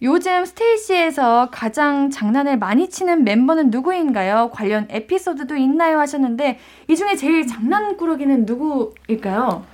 [0.00, 4.50] 요즘 스테이시에서 가장 장난을 많이 치는 멤버는 누구인가요?
[4.52, 5.98] 관련 에피소드도 있나요?
[5.98, 6.58] 하셨는데
[6.88, 9.64] 이 중에 제일 장난꾸러기는 누구일까요?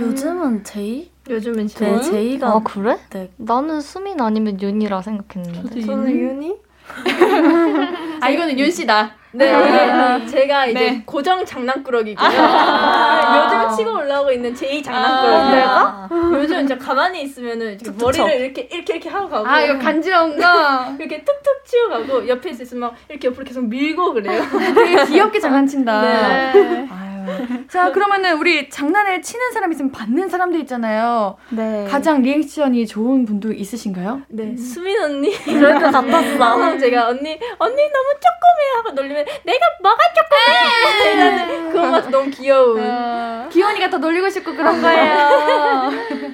[0.00, 1.10] 요즘은 제이?
[1.28, 1.92] 요즘은 제이?
[1.92, 2.48] 네, 제이가.
[2.48, 2.98] 아, 그래?
[3.10, 3.30] 네.
[3.36, 5.80] 나는 수민 아니면 윤이라 생각했는데.
[5.82, 6.56] 저는 윤이?
[8.20, 9.14] 아, 이거는 윤 씨다.
[9.36, 11.02] 네, 아, 제가 이제 네.
[11.04, 12.26] 고정 장난꾸러기고요.
[12.26, 18.62] 아~ 요즘 치고 올라오고 있는 제이 장난꾸러기가 아~ 요즘 이제 가만히 있으면은 이렇게 머리를 이렇게
[18.72, 20.46] 이렇게 이렇게 하고 가고 아 이거 간지러운 거
[20.98, 24.42] 이렇게 툭툭 치고 가고 옆에 있으면 이렇게 옆으로 계속 밀고 그래요.
[24.74, 26.00] 되게 귀엽게 장난친다.
[26.52, 26.88] 네.
[27.68, 31.36] 자, 그러면은 우리 장난을 치는 사람 있으면 받는 사람도 있잖아요.
[31.50, 31.86] 네.
[31.88, 34.22] 가장 리액션이 좋은 분도 있으신가요?
[34.28, 34.56] 네, 음.
[34.56, 35.32] 수민 언니.
[35.44, 36.78] 그럴 것 같았어.
[36.78, 41.70] 제가 언니, 언니 너무 조그매 하고 놀리면 내가 뭐가 조그매?
[41.72, 42.80] 그것마저 너무 귀여운.
[42.80, 43.48] 어.
[43.52, 45.90] 귀여우니까 더 놀리고 싶고 그런 거예요.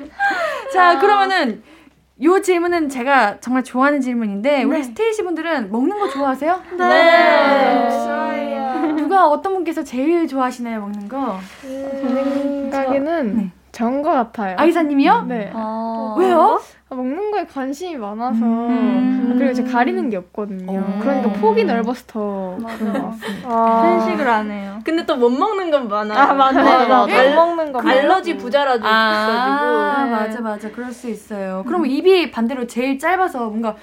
[0.72, 1.62] 자, 그러면은
[2.22, 4.62] 요 질문은 제가 정말 좋아하는 질문인데 네.
[4.64, 6.62] 우리 스테이시 분들은 먹는 거 좋아하세요?
[6.78, 6.88] 네.
[6.88, 7.90] 네.
[7.90, 8.91] 좋아해요.
[9.12, 11.38] 누가 어떤 분께서 제일 좋아하시나요 먹는 거?
[11.64, 13.50] 음, 생각에는 네.
[13.70, 14.56] 전것 같아요.
[14.58, 15.26] 아이사님이요?
[15.28, 15.50] 네.
[15.54, 16.16] 아...
[16.18, 16.58] 왜요?
[16.88, 19.34] 아, 먹는 거에 관심이 많아서 음.
[19.36, 20.72] 그리고 이제 가리는 게 없거든요.
[20.78, 20.98] 음.
[21.02, 23.48] 그러니까 폭이 넓어서 더 그런 것 같습니다.
[23.50, 23.82] 아.
[23.82, 24.78] 편식을 안 해요.
[24.82, 26.18] 근데 또 못 먹는 건 많아요.
[26.18, 26.62] 아 맞네.
[26.62, 27.06] 맞아.
[27.06, 29.12] 못 먹는 거 알러지 부자라도 아.
[29.12, 29.68] 있어가지고.
[29.68, 31.64] 아 맞아 맞아 그럴 수 있어요.
[31.66, 33.76] 그럼 입이 반대로 제일 짧아서 뭔가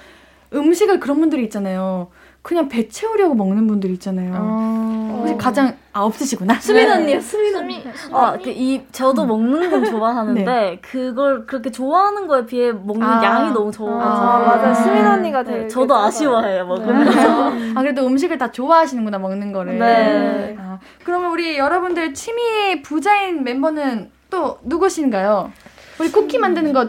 [0.52, 2.08] 음식을 그런 분들이 있잖아요.
[2.42, 4.32] 그냥 배 채우려고 먹는 분들 있잖아요.
[4.34, 5.16] 어...
[5.18, 6.54] 혹시 가장 아 없으시구나.
[6.60, 6.94] 수민 네.
[6.94, 7.84] 언니요, 수민 언니.
[8.12, 9.28] 아, 그이 저도 음.
[9.28, 10.78] 먹는 건 좋아하는데 네.
[10.80, 13.22] 그걸 그렇게 좋아하는 거에 비해 먹는 아.
[13.22, 14.00] 양이 너무 적어서.
[14.00, 14.72] 아, 맞아.
[14.72, 15.58] 수민 언니가 되게.
[15.60, 17.50] 네, 저도 아쉬워해요 먹으면서.
[17.50, 17.72] 네.
[17.76, 19.78] 아 그래도 음식을 다 좋아하시는구나 먹는 거를.
[19.78, 20.56] 네.
[20.58, 25.52] 아, 그러면 우리 여러분들 취미 부자인 멤버는 또 누구신가요?
[25.98, 26.88] 우리 쿠키 만드는 거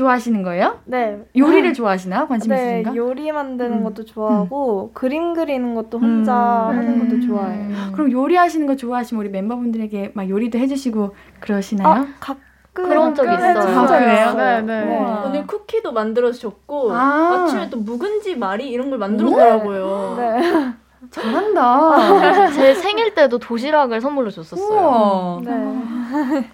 [0.00, 0.78] 좋아하시는 거예요?
[0.86, 1.18] 네.
[1.36, 2.26] 요리를 좋아하시나요?
[2.26, 2.96] 관심 네, 있으신가?
[2.96, 3.84] 요리 만드는 음.
[3.84, 4.94] 것도 좋아하고 음.
[4.94, 6.78] 그림 그리는 것도 혼자 음.
[6.78, 7.68] 하는 것도 좋아해요.
[7.68, 7.92] 음.
[7.92, 11.88] 그럼 요리하시는 거 좋아하시면 우리 멤버분들에게 막 요리도 해주시고 그러시나요?
[11.88, 12.40] 아, 가끔
[12.72, 13.60] 그런 적 있어요.
[13.60, 14.34] 진짜요?
[14.34, 14.84] 네, 네.
[14.84, 14.98] 네.
[15.26, 17.44] 오늘 쿠키도 만들어 주셨고 아.
[17.44, 20.14] 아침에 또 묵은지 말이 이런 걸 만들었더라고요.
[20.18, 20.72] 네.
[21.10, 22.52] 잘한다.
[22.52, 24.66] 제 생일 때도 도시락을 선물로 줬었어요.
[24.66, 25.40] 우와.
[25.44, 26.50] 네.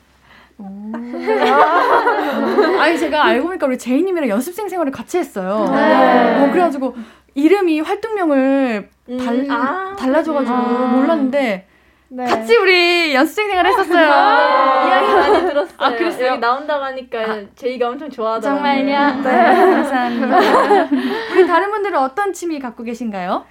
[2.81, 5.71] 아니 제가 알고 보니까 우리 제이님이랑 연습생 생활을 같이 했어요.
[5.75, 6.45] 네.
[6.45, 6.97] 어, 그래가지고
[7.35, 10.61] 이름이 활동명을 음, 달, 아, 달라져가지고 아.
[10.97, 11.67] 몰랐는데
[12.09, 12.25] 네.
[12.25, 14.11] 같이 우리 연습생 생활 했었어요.
[14.13, 15.77] 아, 이야기 많이 들었어요.
[15.79, 16.27] 아, 그랬어요?
[16.29, 18.63] 여기 나온다고 하니까 아, 제이가 엄청 좋아하더라고요.
[18.63, 19.23] 정말요?
[19.23, 19.33] 네.
[19.33, 19.55] 네.
[19.55, 20.39] 감사합니다.
[21.33, 23.45] 우리 다른 분들은 어떤 취미 갖고 계신가요?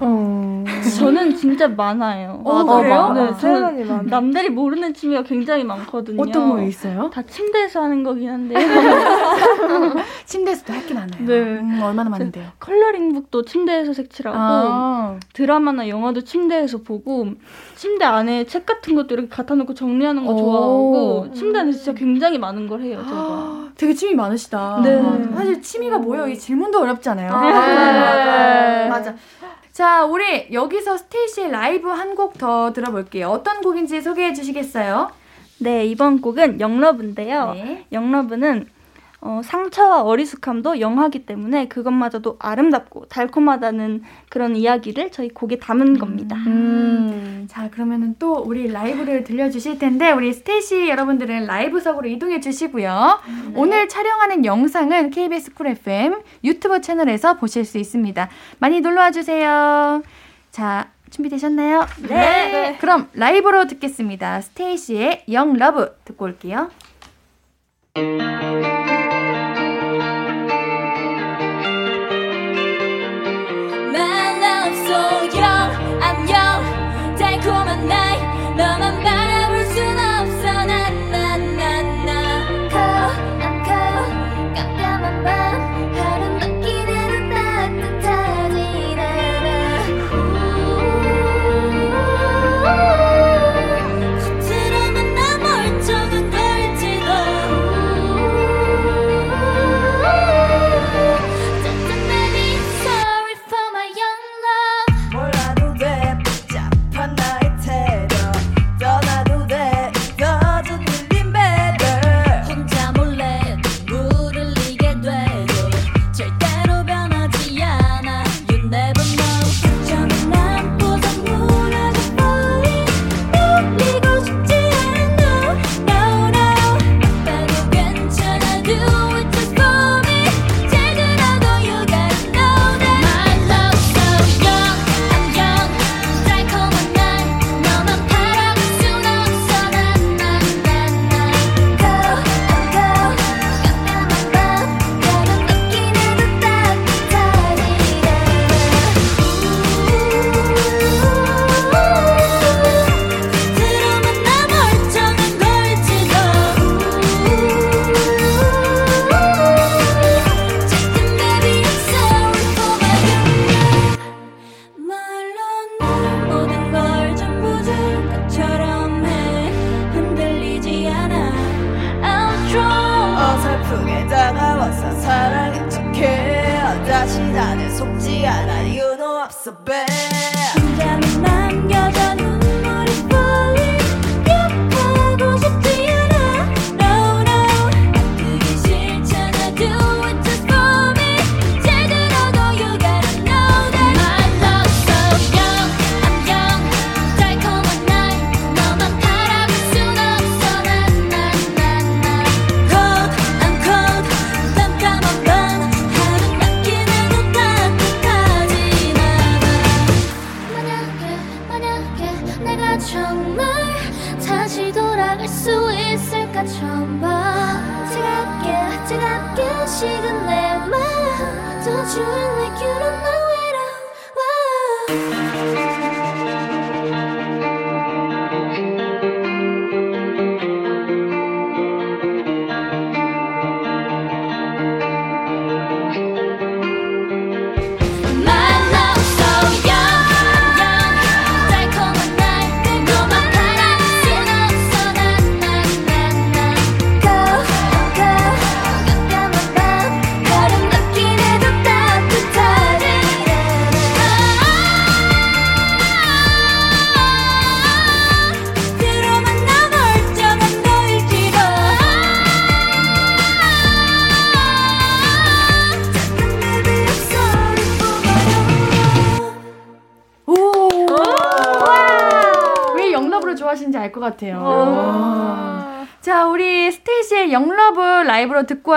[0.00, 0.64] 어...
[0.98, 2.40] 저는 진짜 많아요.
[2.44, 3.12] 어, 그래요?
[3.14, 4.02] 네, 저는 많아.
[4.04, 6.20] 남들이 모르는 취미가 굉장히 많거든요.
[6.20, 7.10] 어떤 거 있어요?
[7.12, 8.54] 다 침대에서 하는 거긴 한데.
[10.26, 11.24] 침대에서도 할 게 많아요.
[11.26, 11.34] 네.
[11.60, 12.44] 음, 얼마나 많은데요?
[12.60, 15.16] 컬러링북도 침대에서 색칠하고 아.
[15.32, 17.28] 드라마나 영화도 침대에서 보고
[17.76, 22.38] 침대 안에 책 같은 것도 이렇게 갖다 놓고 정리하는 거 좋아하고 침대 안에 진짜 굉장히
[22.38, 23.02] 많은 걸 해요.
[23.08, 23.64] 제가.
[23.76, 24.80] 되게 취미 많으시다.
[24.84, 25.02] 네.
[25.34, 26.28] 사실 취미가 뭐예요?
[26.28, 27.32] 이 질문도 어렵잖아요.
[27.32, 28.88] 아, 네.
[28.88, 29.14] 맞아.
[29.74, 33.28] 자, 우리 여기서 스테이시의 라이브 한 곡 더 들어볼게요.
[33.28, 35.10] 어떤 곡인지 소개해 주시겠어요?
[35.58, 37.54] 네, 이번 곡은 YOUNG LUV인데요.
[37.54, 37.84] 네.
[37.90, 38.68] YOUNG LUV는
[39.26, 45.98] 어, 상처와 어리숙함도 young하기 때문에 그것마저도 아름답고 달콤하다는 그런 이야기를 저희 곡에 담은 음.
[45.98, 46.36] 겁니다.
[46.46, 47.46] 음.
[47.48, 53.20] 자, 그러면은 또 우리 라이브를 들려주실 텐데, 우리 스테이시 여러분들은 라이브석으로 이동해 주시고요.
[53.26, 53.52] 네.
[53.56, 58.28] 오늘 촬영하는 영상은 KBS 쿨 FM 유튜브 채널에서 보실 수 있습니다.
[58.58, 60.02] 많이 놀러와 주세요.
[60.50, 61.86] 자, 준비되셨나요?
[62.02, 62.08] 네.
[62.08, 62.76] 네.
[62.78, 64.42] 그럼 라이브로 듣겠습니다.
[64.42, 66.68] 스테이시의 YOUNG LUV 듣고 올게요.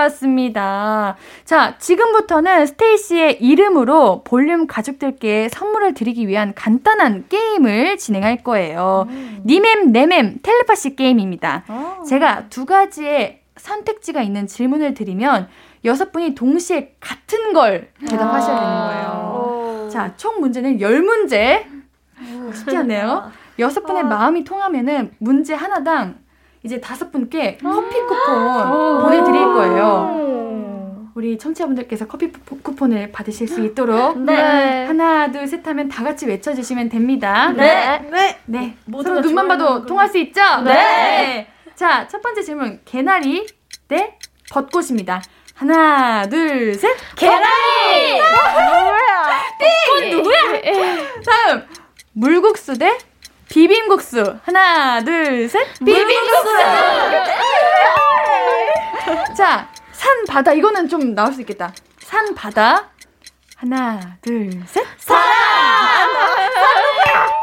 [0.07, 1.15] 라이브로 듣고 왔습니다.
[1.45, 9.05] 자, 지금부터는 스테이시의 이름으로 볼륨 가족들께 선물을 드리기 위한 간단한 게임을 진행할 거예요.
[9.09, 9.41] 음.
[9.45, 11.65] 니맴, 네맴 텔레파시 게임입니다.
[11.69, 12.03] 오.
[12.03, 15.47] 제가 두 가지의 선택지가 있는 질문을 드리면
[15.85, 19.89] 여섯 분이 동시에 같은 걸 대답하셔야 되는 거예요.
[19.91, 21.67] 자, 총 문제는 열문제
[22.53, 23.31] 쉽지 않네요.
[23.59, 24.05] 여섯 분의 아.
[24.05, 26.19] 마음이 통하면은 문제 하나당
[26.63, 31.09] 이제 다섯 분께 커피 쿠폰 보내드릴 거예요.
[31.15, 34.85] 우리 청취자분들께서 커피 쿠폰을 받으실 수 있도록 네.
[34.85, 37.51] 하나 둘 셋 하면 다 같이 외쳐주시면 됩니다.
[37.55, 38.07] 네.
[38.11, 38.37] 네.
[38.45, 38.77] 네.
[39.03, 40.41] 서로 눈만 봐도 통할 수 있죠?
[40.63, 40.73] 네.
[40.73, 41.47] 네.
[41.75, 42.81] 자, 첫 번째 질문.
[42.85, 43.47] 개나리
[43.87, 44.17] 대
[44.51, 45.21] 벚꽃입니다.
[45.55, 46.95] 하나, 둘, 셋.
[47.15, 48.11] 개나리!
[48.13, 48.99] 누구야?
[49.87, 50.37] 벚꽃 누구야?
[51.25, 51.63] 다음.
[52.13, 52.95] 물국수 대
[53.49, 54.39] 비빔국수.
[54.43, 55.67] 하나, 둘, 셋.
[55.79, 56.47] 비빔국수!
[59.37, 60.53] 자, 산, 바다.
[60.53, 61.73] 이거는 좀 나올 수 있겠다.
[61.99, 62.89] 산, 바다.
[63.55, 64.85] 하나, 둘, 셋.
[64.97, 65.25] 사람!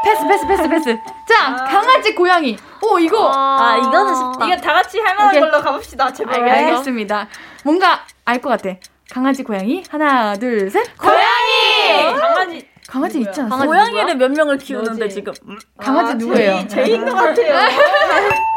[0.03, 0.97] 패스, 패스, 패스, 패스.
[1.27, 1.65] 자, 아.
[1.65, 2.57] 강아지, 고양이.
[2.81, 3.31] 오, 이거.
[3.33, 4.45] 아, 아 이거는 쉽다.
[4.47, 5.41] 이거 다 같이 할 만한 오케이.
[5.41, 6.13] 걸로 가봅시다.
[6.13, 6.47] 제발.
[6.47, 7.27] 알겠습니다.
[7.63, 8.75] 뭔가 알 것 같아.
[9.11, 9.83] 강아지, 고양이.
[9.89, 10.95] 하나, 둘, 셋.
[10.97, 12.13] 고양이!
[12.19, 12.69] 강아지.
[12.87, 15.33] 강아지 있지 않아 고양이를 몇 명을 키우는데 지금.
[15.77, 16.67] 강아지 아, 누구예요?
[16.67, 17.69] 제인 것 같아요.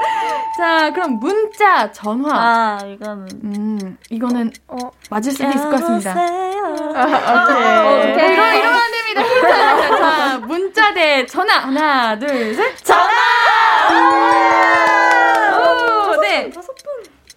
[0.58, 2.28] 자, 그럼 문자, 전화.
[2.32, 3.28] 아, 이거는.
[3.44, 4.76] 음, 이거는 어,
[5.08, 6.12] 맞을 수도 있을 것 같습니다.
[6.12, 8.12] 아, 오케이.
[8.12, 8.32] 오케이.
[8.34, 9.22] 이러, 이러면 안 됩니다.
[9.96, 11.60] 자, 문자 대 전화.
[11.60, 12.76] 하나, 둘, 셋.
[12.84, 13.08] 전화!
[16.10, 16.50] 오, 네.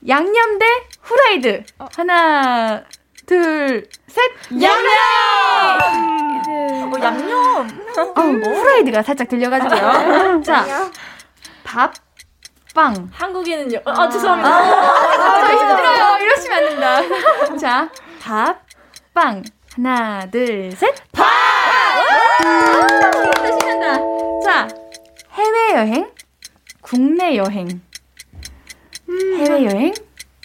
[0.07, 0.65] 양념 대
[1.01, 1.63] 후라이드.
[1.79, 1.85] 어.
[1.95, 2.83] 하나,
[3.26, 4.32] 둘, 셋.
[4.61, 4.91] 양념!
[6.93, 7.67] 어, 양념.
[8.15, 10.41] 어, 후라이드가 살짝 들려가지고요.
[10.43, 10.89] 자,
[11.63, 11.93] 밥,
[12.74, 13.09] 빵.
[13.13, 13.80] 한국인은요.
[13.86, 14.49] 아, 아 죄송합니다.
[14.49, 16.17] 아, 아, 저 힘들어요.
[16.22, 17.01] 이러시면 안 된다.
[17.57, 17.89] 자,
[18.22, 18.61] 밥,
[19.13, 19.43] 빵.
[19.76, 20.93] 하나, 둘, 셋.
[21.13, 21.26] 밥!
[22.41, 23.97] 신난다, 신난다.
[24.43, 24.67] 자,
[25.32, 26.11] 해외여행,
[26.82, 27.82] 국내 여행.
[29.07, 29.38] 음.
[29.38, 29.93] 해외여행,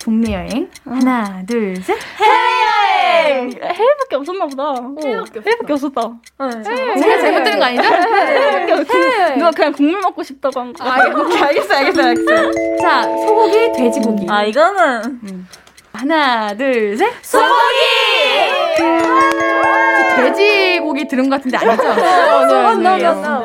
[0.06, 0.70] 국내 여행.
[0.84, 1.98] 하나, 둘, 셋.
[2.16, 3.50] 해외여행!
[3.60, 4.74] 해외밖에 없었나 보다.
[5.02, 6.00] 해외밖에, 해외밖에 없었다.
[6.38, 6.62] 네.
[7.00, 7.82] 제가 잘못 들은 거 아니죠?
[7.82, 9.34] 해외밖에 없어.
[9.34, 10.88] 누가 그냥 국물 먹고 싶다고 한 거.
[10.88, 12.52] 아, 오케이, 알겠어, 알겠어, 알겠어.
[12.80, 14.26] 자, 소고기, 돼지고기.
[14.30, 15.02] 아, 이거는.
[15.24, 15.48] 음.
[15.92, 17.12] 하나, 둘, 셋.
[17.22, 17.50] 소고기!
[20.16, 21.82] 돼지고기 들은 것 같은데 아니죠?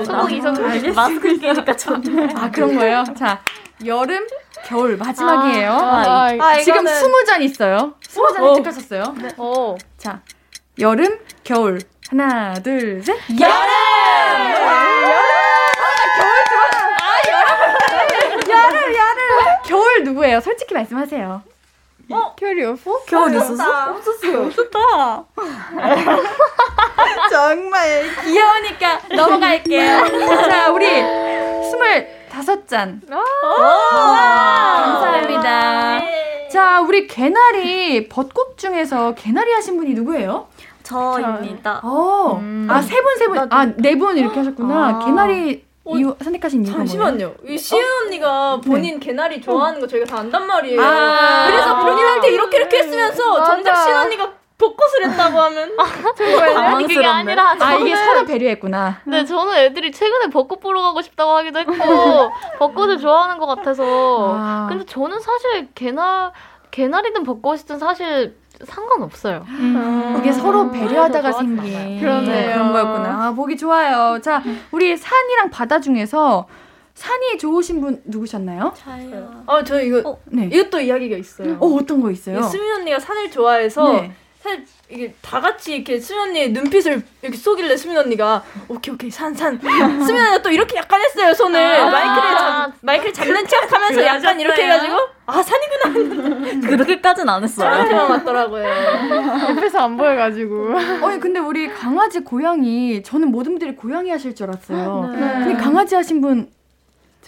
[0.06, 0.92] 소고기, 소고기, 소고기.
[0.92, 2.30] 마스크 끼니까 좀.
[2.36, 3.04] 아, 그런 거예요?
[3.18, 3.42] 자,
[3.86, 4.28] 여름,
[4.66, 5.72] 겨울 마지막이에요.
[5.72, 7.02] 아, 아, 아, 지금 이거는...
[7.02, 7.94] 20잔 있어요.
[8.02, 8.56] 20잔 어.
[8.56, 9.04] 획득하셨어요.
[9.22, 9.30] 네.
[9.38, 9.78] 오.
[9.98, 10.22] 자,
[10.80, 11.80] 여름, 겨울.
[12.10, 13.16] 하나, 둘, 셋.
[13.40, 13.52] 여름!
[18.50, 19.62] 여름, 여름.
[19.66, 20.42] 겨울 누구예요?
[20.42, 21.44] 솔직히 말씀하세요.
[22.12, 22.36] 어?
[22.36, 23.00] 겨울이 없어?
[23.06, 23.92] 겨울 있었어?
[23.92, 24.46] 없었어요.
[24.48, 25.26] 없었다.
[27.32, 30.06] 정말 귀여우니까 넘어갈게요.
[30.50, 30.86] 자, 우리
[31.70, 33.02] 스물 다섯 잔.
[34.62, 36.00] 감사합니다.
[36.00, 36.48] 네.
[36.50, 40.48] 자, 우리 개나리 벚꽃 중에서 개나리 하신 분이 누구예요?
[40.84, 41.82] 저입니다.
[41.84, 42.68] 어, 음.
[42.70, 43.38] 아, 세 분, 세 분.
[43.52, 44.88] 아, 네 분 이렇게 하셨구나.
[44.88, 45.00] 아.
[45.06, 47.34] 개나리 어, 이유 선택하신 이유가 잠시만요.
[47.48, 48.06] 이 시은 어?
[48.06, 48.70] 언니가 네.
[48.70, 49.06] 본인 네.
[49.06, 50.80] 개나리 좋아하는 거 저희가 다 안단 말이에요.
[50.82, 55.72] 아~ 그래서 본인한테 이렇게 이렇게 했으면서 정작 시은 언니가 벚꽃을 했다고 하면
[56.16, 59.02] 정말 아니 그게 아니라 아 이게 서로 배려했구나.
[59.06, 61.74] 네 저는 애들이 최근에 벚꽃 보러 가고 싶다고 하기도 했고
[62.60, 64.68] 벚꽃을 좋아하는 것 같아서 아.
[64.70, 66.32] 근데 저는 사실 개나
[66.70, 69.44] 개나리든 벚꽃이든 사실 상관없어요.
[69.48, 70.18] 음.
[70.20, 73.28] 이게 서로 배려하다가 생긴 그런 그런 거였구나.
[73.28, 74.22] 아, 보기 좋아요.
[74.22, 76.48] 자, 우리 산이랑 바다 중에서
[76.94, 78.74] 산이 좋으신 분 누구셨나요?
[78.76, 79.44] 저요.
[79.48, 80.50] 아, 저 이거 어, 네.
[80.54, 81.58] 이것도 이야기가 있어요.
[81.60, 82.44] 어, 어떤 거 있어요?
[82.44, 84.12] 수민 언니가 산을 좋아해서 네.
[84.42, 89.34] 사실 이게 다 같이 이렇게 수민 언니의 눈빛을 이렇게 쏘길래 수민 언니가 오케이 오케이 산
[89.34, 89.60] 산.
[89.62, 94.64] 수민 언니가 또 이렇게 약간 했어요 손을 아~ 마이크를 잡 마이크를 잡는 척하면서 약간 이렇게
[94.64, 96.60] 해가지고 아 산이구나.
[96.68, 97.70] 그렇게까지는 안 했어요.
[97.70, 98.68] 저한테만 맞더라고요.
[99.56, 100.76] 옆에서 안 보여가지고.
[101.02, 105.12] 어니 근데 우리 강아지 고양이 저는 모든 분들이 고양이 하실 줄 알았어요.
[105.14, 105.20] 네.
[105.46, 106.50] 근데 강아지 하신 분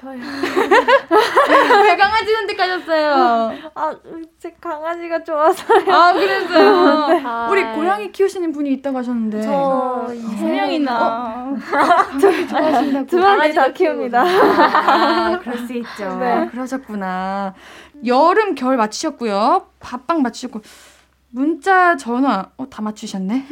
[0.04, 0.20] 저요.
[1.84, 3.54] 왜 강아지 선택하셨어요?
[3.74, 3.96] 아,
[4.38, 5.94] 제 강아지가 좋아서요.
[5.94, 7.08] 아, 그랬어요.
[7.08, 7.24] 네.
[7.50, 9.42] 우리 고양이 키우시는 분이 있다고 하셨는데.
[9.44, 11.56] 저세 명이나.
[12.20, 13.06] 저희 좋아하신다고.
[13.08, 14.22] 두 마리 다 키웁니다.
[14.22, 16.18] 아, 그럴 수 있죠.
[16.20, 16.48] 네.
[16.52, 17.54] 그러셨구나.
[18.06, 19.68] 여름, 겨울 맞추셨고요.
[19.80, 20.62] 밥빵 맞추셨고.
[21.36, 23.48] 문자, 전화, 어, 다 맞추셨네.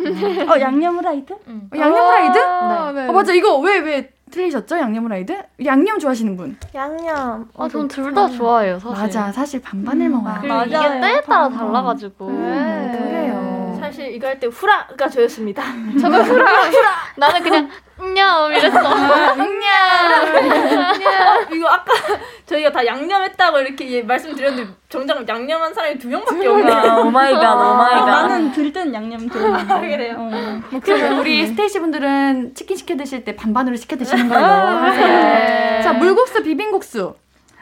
[0.48, 1.34] 어, 양념 후라이드?
[1.48, 1.70] 응.
[1.74, 2.38] 어, 양념 후라이드?
[2.38, 3.08] 아, 네.
[3.08, 3.34] 어, 맞아.
[3.34, 4.80] 이거 왜, 왜 틀리셨죠?
[4.80, 5.38] 양념 후라이드?
[5.66, 6.58] 양념 좋아하시는 분?
[6.74, 7.50] 양념.
[7.58, 8.98] 아, 전 둘 다 좋아해요, 사실.
[9.04, 9.32] 맞아.
[9.32, 10.42] 사실 반반을 음, 먹어요.
[10.48, 10.66] 맞아요.
[10.66, 12.32] 이게 때에 따라 달라가지고.
[12.32, 12.98] 네.
[12.98, 13.78] 그래요.
[13.80, 15.64] 사실 이거 할 때 후라가 저였습니다.
[16.02, 16.90] 저도 후라, 후라.
[17.18, 17.70] 나는 그냥
[18.16, 18.78] 냠 이랬어.
[18.80, 19.36] 아까
[22.52, 27.04] 저희가 다 양념했다고 이렇게 말씀드렸는데 정작 양념한 사람이 두 명밖에 없네요.
[27.06, 28.06] 오마이갓, 오마이갓.
[28.08, 29.74] 나는 들 땐 양념 들었는데.
[29.74, 30.16] 아, 그래요?
[30.18, 30.62] 어.
[30.84, 35.82] 그러면 우리 스테이시 분들은 치킨 시켜 드실 때 반반으로 시켜 드시는 걸로 하세요.
[35.84, 37.16] 자, 물국수, 비빔국수.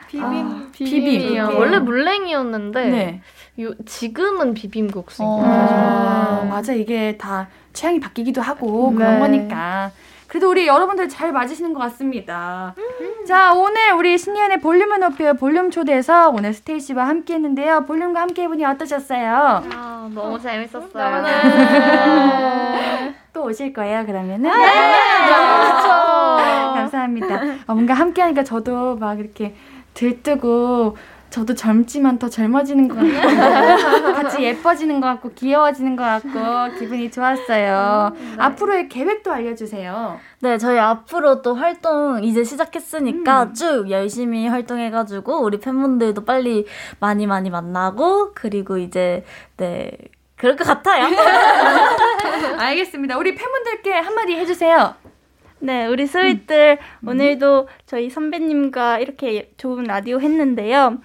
[0.08, 1.04] 비빔, 아, 비빔.
[1.06, 1.40] 비빔.
[1.44, 3.22] 원래 물냉이었는데 네.
[3.62, 5.42] 요, 지금은 비빔국수인 어.
[5.46, 8.98] 아, 맞아 이게 다 취향이 바뀌기도 하고 네.
[8.98, 9.92] 그런 거니까.
[10.30, 12.76] 그래도 우리 여러분들 잘 맞으시는 것 같습니다.
[12.78, 13.26] 음.
[13.26, 17.86] 자, 오늘 우리 신예은의 볼륨을 높여 볼륨 초대에서 오늘 스테이씨와 함께 했는데요.
[17.86, 19.64] 볼륨과 함께 해보니 어떠셨어요?
[19.74, 21.22] 아, 너무 재밌었어요.
[21.24, 23.16] 네.
[23.34, 24.52] 또 오실 거예요, 그러면은?
[24.52, 24.56] 네!
[24.56, 24.94] 네.
[25.62, 25.88] 그렇죠.
[26.76, 27.36] 감사합니다.
[27.66, 29.56] 어, 뭔가 함께 하니까 저도 막 이렇게
[29.96, 30.96] 들뜨고
[31.30, 38.12] 저도 젊지만 더 젊어지는 것 같고 같이 예뻐지는 것 같고 귀여워지는 것 같고 기분이 좋았어요.
[38.16, 38.42] 음, 네.
[38.42, 40.20] 앞으로의 계획도 알려주세요.
[40.42, 43.54] 네, 저희 앞으로 또 활동 이제 시작했으니까 음.
[43.54, 46.66] 쭉 열심히 활동해가지고 우리 팬분들도 빨리
[47.00, 49.24] 많이 많이 만나고 그리고 이제
[49.58, 49.92] 네
[50.36, 51.06] 그럴 것 같아요.
[52.58, 53.18] 알겠습니다.
[53.18, 54.96] 우리 팬분들께 한마디 해주세요.
[55.62, 57.08] 네, 우리 스윗들 음.
[57.08, 61.00] 오늘도 저희 선배님과 이렇게 좋은 라디오 했는데요.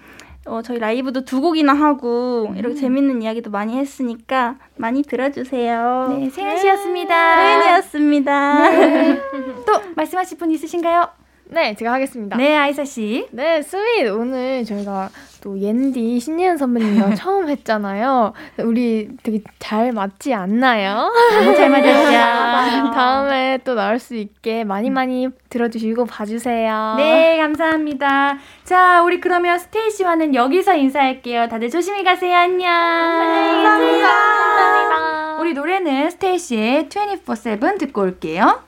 [0.45, 2.57] 어, 저희 라이브도 두 곡이나 하고 음.
[2.57, 6.15] 이렇게 재밌는 이야기도 많이 했으니까 많이 들어주세요.
[6.17, 7.35] 네, 세은 씨였습니다.
[7.35, 8.69] 세은이었습니다.
[8.69, 9.21] 네.
[9.65, 11.07] 또 말씀하실 분 있으신가요?
[11.47, 12.37] 네, 제가 하겠습니다.
[12.37, 13.27] 네, 아이사 씨.
[13.31, 15.09] 네, 스윗 오늘 저희가
[15.41, 18.33] 또 옌디 신예은 선배님이랑 처음 했잖아요.
[18.59, 21.11] 우리 되게 잘 맞지 않나요?
[21.39, 22.91] 너무 잘 맞았죠.
[22.95, 26.95] 다음에 또 나올 수 있게 많이 많이 들어주시고 봐주세요.
[26.97, 28.37] 네, 감사합니다.
[28.63, 31.47] 자, 우리 그러면 스테이시와는 여기서 인사할게요.
[31.47, 32.35] 다들 조심히 가세요.
[32.35, 32.57] 안녕.
[32.59, 34.07] 네, 감사합니다.
[34.07, 35.37] 감사합니다.
[35.39, 38.63] 우리 노래는 스테이시의 24-7 듣고 올게요.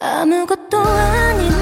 [0.00, 1.61] 아무것도 아닌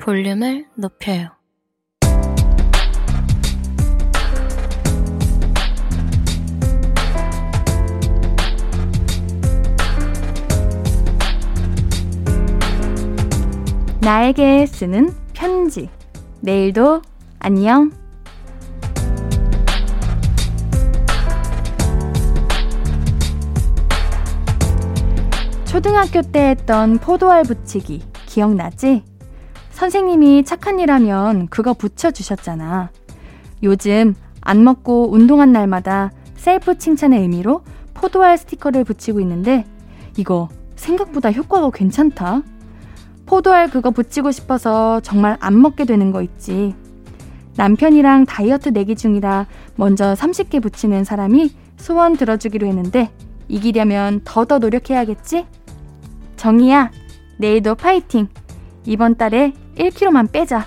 [0.00, 1.28] 볼륨을 높여요.
[14.00, 15.90] 나에게 쓰는 편지.
[16.40, 17.02] 내일도
[17.38, 17.92] 안녕.
[25.66, 28.02] 초등학교 때 했던 포도알 붙이기.
[28.26, 29.09] 기억나지?
[29.80, 32.90] 선생님이 착한 일 하면 그거 붙여주셨잖아.
[33.62, 37.62] 요즘 안 먹고 운동한 날마다 셀프 칭찬의 의미로
[37.94, 39.64] 포도알 스티커를 붙이고 있는데
[40.18, 42.42] 이거 생각보다 효과가 괜찮다.
[43.24, 46.74] 포도알 그거 붙이고 싶어서 정말 안 먹게 되는 거 있지.
[47.56, 49.46] 남편이랑 다이어트 내기 중이라
[49.76, 53.10] 먼저 30개 붙이는 사람이 소원 들어주기로 했는데
[53.48, 55.46] 이기려면 더더 노력해야겠지?
[56.36, 56.90] 정이야,
[57.38, 58.28] 내일도 파이팅!
[58.84, 60.66] 이번 달에 1kg만 빼자.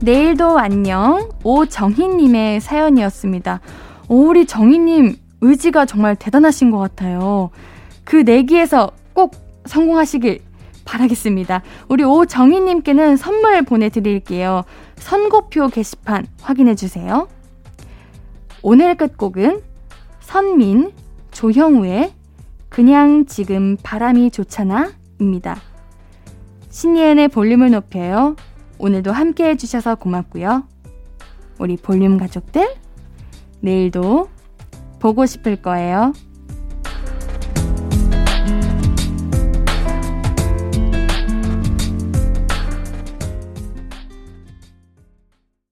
[0.00, 1.28] 내일도 안녕.
[1.42, 3.60] 오정희님의 사연이었습니다.
[4.08, 7.50] 오, 우리 정희님 의지가 정말 대단하신 것 같아요.
[8.04, 9.34] 그 내기에서 꼭
[9.64, 10.40] 성공하시길
[10.84, 11.62] 바라겠습니다.
[11.88, 14.62] 우리 오정희님께는 선물 보내드릴게요.
[14.94, 17.26] 선고표 게시판 확인해주세요.
[18.62, 19.65] 오늘 끝곡은
[20.26, 20.90] 선민,
[21.30, 22.12] 조형우의
[22.68, 24.90] 그냥 지금 바람이 좋잖아
[25.20, 25.56] 입니다.
[26.68, 28.34] 신예은의 볼륨을 높여요.
[28.78, 30.64] 오늘도 함께 해주셔서 고맙고요.
[31.60, 32.74] 우리 볼륨 가족들,
[33.60, 34.28] 내일도
[34.98, 36.12] 보고 싶을 거예요.